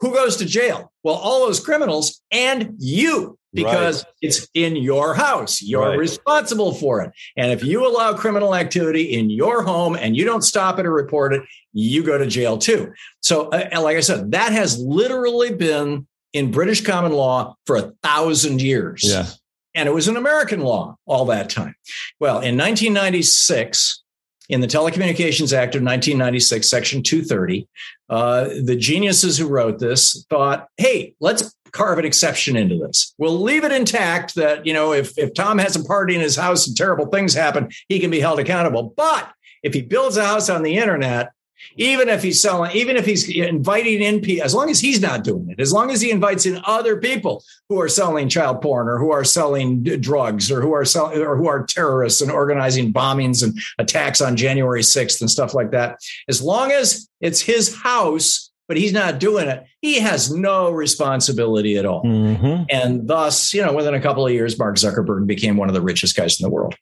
[0.00, 0.92] Who goes to jail?
[1.02, 4.12] Well, all those criminals and you because right.
[4.22, 5.60] it's in your house.
[5.60, 5.98] You're right.
[5.98, 7.12] responsible for it.
[7.36, 10.92] And if you allow criminal activity in your home and you don't stop it or
[10.92, 11.42] report it,
[11.72, 12.92] you go to jail too.
[13.20, 17.92] So, uh, like I said, that has literally been in British common law for a
[18.02, 19.02] thousand years.
[19.04, 19.26] Yeah.
[19.74, 21.74] And it was an American law all that time.
[22.18, 24.02] Well, in 1996,
[24.48, 27.68] in the Telecommunications Act of 1996, Section 230,
[28.08, 33.14] uh, the geniuses who wrote this thought, hey, let's carve an exception into this.
[33.18, 36.36] We'll leave it intact that, you know, if, if Thom has a party in his
[36.36, 38.94] house and terrible things happen, he can be held accountable.
[38.96, 39.30] But
[39.62, 41.32] if he builds a house on the internet,
[41.76, 45.24] even if he's selling, even if he's inviting in people, as long as he's not
[45.24, 48.88] doing it, as long as he invites in other people who are selling child porn
[48.88, 52.92] or who are selling drugs or who are selling or who are terrorists and organizing
[52.92, 55.98] bombings and attacks on January 6th and stuff like that,
[56.28, 61.76] as long as it's his house, but he's not doing it, he has no responsibility
[61.76, 62.02] at all.
[62.02, 62.64] Mm-hmm.
[62.70, 65.82] And thus, you know, within a couple of years, Mark Zuckerberg became one of the
[65.82, 66.74] richest guys in the world.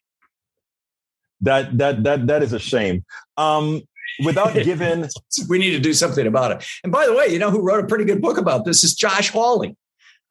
[1.41, 3.03] That that that that is a shame.
[3.37, 3.83] Um,
[4.23, 5.07] without giving
[5.49, 7.83] we need to do something about it and by the way you know who wrote
[7.83, 9.75] a pretty good book about this is josh hawley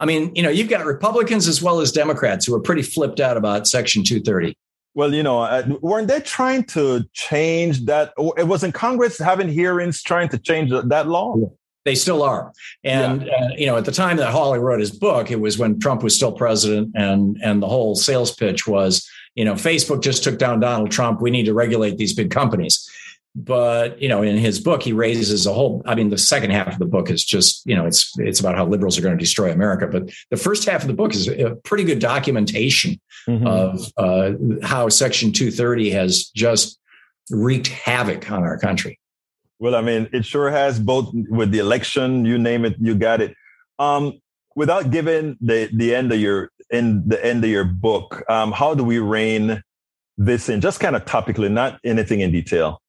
[0.01, 3.21] i mean you know you've got republicans as well as democrats who are pretty flipped
[3.21, 4.57] out about section 230
[4.95, 8.13] well, you know, uh, weren't they trying to change that?
[8.37, 11.37] It wasn't Congress having hearings trying to change that law.
[11.85, 12.51] They still are,
[12.83, 13.33] and yeah.
[13.33, 16.03] uh, you know, at the time that Hawley wrote his book, it was when Trump
[16.03, 20.39] was still president, and and the whole sales pitch was, you know, Facebook just took
[20.39, 21.21] down Donald Trump.
[21.21, 22.89] We need to regulate these big companies
[23.35, 26.69] but you know in his book he raises a whole i mean the second half
[26.69, 29.21] of the book is just you know it's it's about how liberals are going to
[29.21, 29.87] destroy america.
[29.87, 33.47] But the first half of the book is a pretty good documentation mm-hmm.
[33.47, 36.79] of uh, how section 230 has just
[37.31, 39.01] wreaked havoc on our country.
[39.59, 43.21] Well i mean it sure has both with the election you name it you got
[43.21, 43.35] it.
[43.79, 44.21] Um,
[44.55, 48.75] without giving the the end of your in the end of your book um, how
[48.75, 49.61] do we rein
[50.17, 50.61] this in?
[50.61, 52.81] Just kind of topically not anything in detail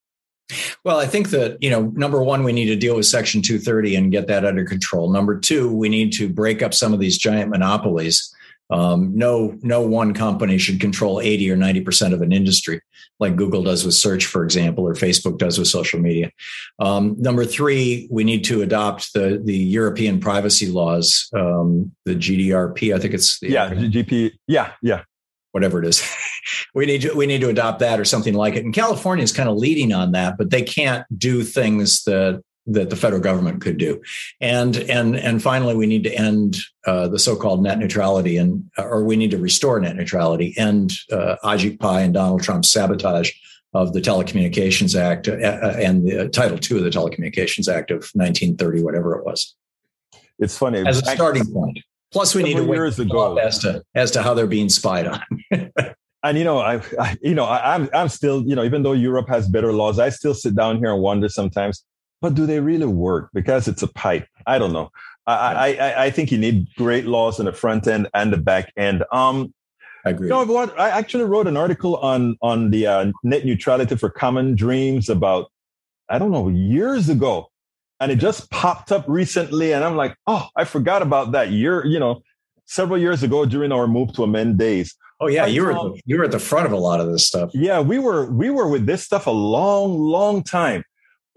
[0.84, 3.96] well, I think that, you know, number one, we need to deal with Section 230
[3.96, 5.10] and get that under control.
[5.10, 8.32] Number two, we need to break up some of these giant monopolies.
[8.70, 12.80] Um, no, no one company should control 80 or 90% of an industry
[13.18, 16.30] like Google does with search, for example, or Facebook does with social media.
[16.78, 22.94] Um, number three, we need to adopt the, the European privacy laws, um, the GDRP,
[22.94, 24.32] I think it's the yeah, GP.
[24.46, 25.02] Yeah, yeah
[25.56, 26.06] whatever it is.
[26.74, 28.64] we need to we need to adopt that or something like it.
[28.64, 32.90] And California is kind of leading on that, but they can't do things that that
[32.90, 34.02] the federal government could do.
[34.38, 39.02] And and and finally, we need to end uh, the so-called net neutrality, and or
[39.02, 43.32] we need to restore net neutrality, and uh, Ajit Pai and Donald Trump's sabotage
[43.72, 48.10] of the Telecommunications Act uh, uh and the Title II of the Telecommunications Act of
[48.12, 49.54] 1930, whatever it was.
[50.38, 51.78] It's funny as a starting point.
[52.16, 55.20] Plus, we need to years ago as to as to how they're being spied on.
[56.22, 58.92] and you know, I, I you know, I, I'm I'm still you know, even though
[58.92, 61.84] Europe has better laws, I still sit down here and wonder sometimes,
[62.22, 63.28] but do they really work?
[63.34, 64.26] Because it's a pipe.
[64.46, 64.88] I don't know.
[65.26, 68.72] I, I, I think you need great laws in the front end and the back
[68.78, 69.04] end.
[69.12, 69.52] Um,
[70.06, 70.28] I agree.
[70.28, 70.78] You know what?
[70.80, 75.52] I actually wrote an article on on the uh, net neutrality for common dreams about
[76.08, 77.50] I don't know years ago,
[78.00, 81.84] and it just popped up recently and i'm like oh i forgot about that you're
[81.86, 82.22] you know
[82.66, 84.94] several years ago during our move to amend days.
[85.18, 87.50] Oh yeah, you were you were at the front of a lot of this stuff.
[87.54, 90.84] Yeah, we were we were with this stuff a long, long time.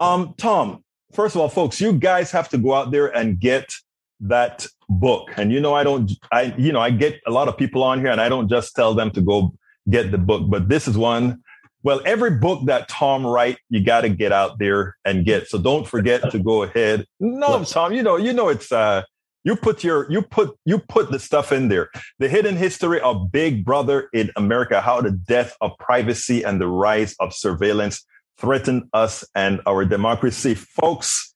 [0.00, 0.84] Um, Thom,
[1.14, 3.72] first of all, folks, you guys have to go out there and get
[4.20, 5.30] that book.
[5.38, 8.00] And you know, I don't, I you know, I get a lot of people on
[8.00, 9.54] here, and I don't just tell them to go
[9.88, 11.42] get the book, but this is one.
[11.82, 15.48] Well, every book that Thom write, you got to get out there and get.
[15.48, 17.06] So don't forget to go ahead.
[17.18, 19.02] No, Thom, you know, you know, it's uh,
[19.44, 21.88] you put your you put you put the stuff in there.
[22.18, 26.68] The hidden history of Big Brother in America, how the death of privacy and the
[26.68, 28.04] rise of surveillance
[28.38, 30.54] threaten us and our democracy.
[30.54, 31.34] Folks,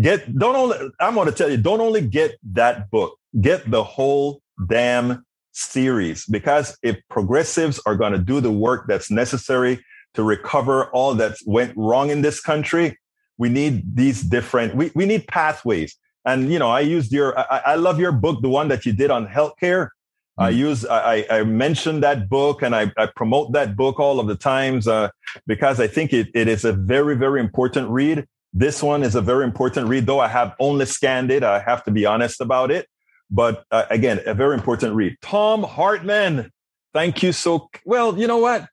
[0.00, 3.84] get don't only I'm going to tell you, don't only get that book, get the
[3.84, 5.25] whole damn
[5.56, 9.84] series because if progressives are going to do the work that's necessary
[10.14, 12.98] to recover all that went wrong in this country,
[13.38, 15.96] we need these different we, we need pathways
[16.26, 18.92] and you know, I used your, I, I love your book, the one that you
[18.92, 19.86] did on healthcare.
[19.86, 20.42] Mm-hmm.
[20.42, 24.26] I use, I, I mentioned that book and I, I promote that book all of
[24.26, 25.10] the times uh,
[25.46, 28.26] because I think it, it is a very, very important read.
[28.52, 31.44] This one is a very important read, though I have only scanned it.
[31.44, 32.88] I have to be honest about it.
[33.30, 35.16] But uh, again, a very important read.
[35.22, 36.50] Thom Hartmann,
[36.94, 38.18] thank you so well.
[38.18, 38.68] You know what?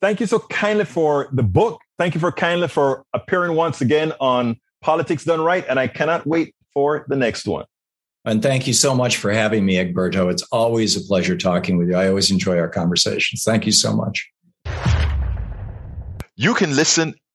[0.00, 1.80] Thank you so kindly for the book.
[1.98, 5.64] Thank you for kindly for appearing once again on Politics Done Right.
[5.68, 7.64] And I cannot wait for the next one.
[8.24, 10.30] And thank you so much for having me, Egberto.
[10.30, 11.96] It's always a pleasure talking with you.
[11.96, 13.42] I always enjoy our conversations.
[13.42, 14.30] Thank you so much.
[16.36, 17.14] You can listen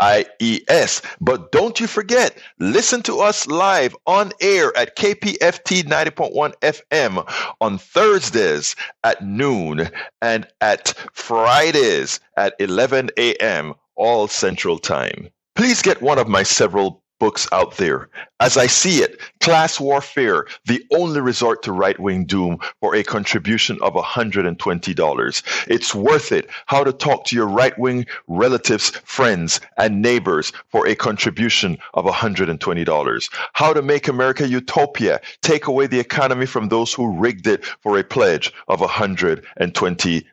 [0.00, 1.02] IES.
[1.20, 7.78] But don't you forget, listen to us live on air at KPFT 90.1 FM on
[7.78, 9.90] Thursdays at noon
[10.22, 13.74] and at Fridays at 11 a.m.
[13.96, 15.28] all central time.
[15.56, 18.08] Please get one of my several books out there.
[18.40, 23.02] As I see it, Class Warfare, the only resort to right wing doom for a
[23.02, 25.66] contribution of $120.
[25.66, 26.48] It's worth it.
[26.66, 32.04] How to talk to your right wing relatives, friends, and neighbors for a contribution of
[32.04, 33.30] $120.
[33.54, 37.98] How to make America utopia, take away the economy from those who rigged it for
[37.98, 40.24] a pledge of $120.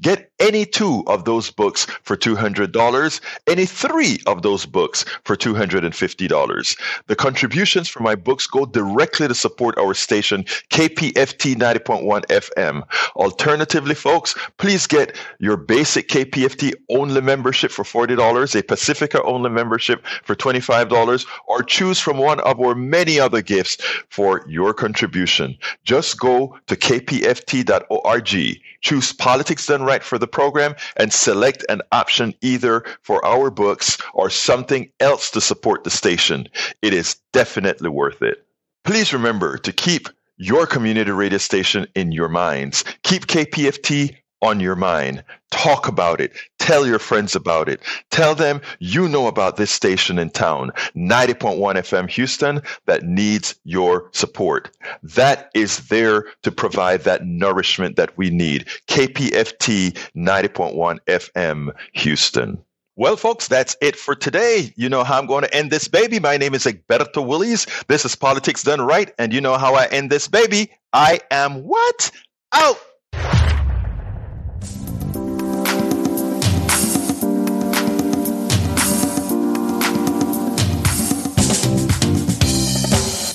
[0.00, 6.78] Get any two of those books for $200, any three of those books for $250.
[7.06, 12.82] The contributions for my books go directly to support our station, KPFT 90.1 FM.
[13.16, 20.04] Alternatively, folks, please get your basic KPFT only membership for $40, a Pacifica only membership
[20.22, 23.78] for $25, or choose from one of our many other gifts
[24.10, 25.56] for your contribution.
[25.82, 32.34] Just go to kpft.org, choose Politics Done Right for the program, and select an option
[32.42, 36.46] either for our books or something else to support the station.
[36.82, 38.44] It is definitely worth it.
[38.84, 42.84] Please remember to keep your community radio station in your minds.
[43.02, 45.24] Keep KPFT on your mind.
[45.50, 46.32] Talk about it.
[46.58, 47.80] Tell your friends about it.
[48.10, 54.10] Tell them you know about this station in town, 90.1 FM Houston, that needs your
[54.12, 54.70] support.
[55.02, 58.66] That is there to provide that nourishment that we need.
[58.86, 62.62] KPFT 90.1 FM Houston.
[62.96, 64.72] Well, folks, that's it for today.
[64.76, 66.20] You know how I'm going to end this baby.
[66.20, 67.66] My name is Egberto Willies.
[67.88, 69.12] This is Politics Done Right.
[69.18, 70.70] And you know how I end this baby.
[70.92, 72.12] I am what?
[72.52, 72.78] Out.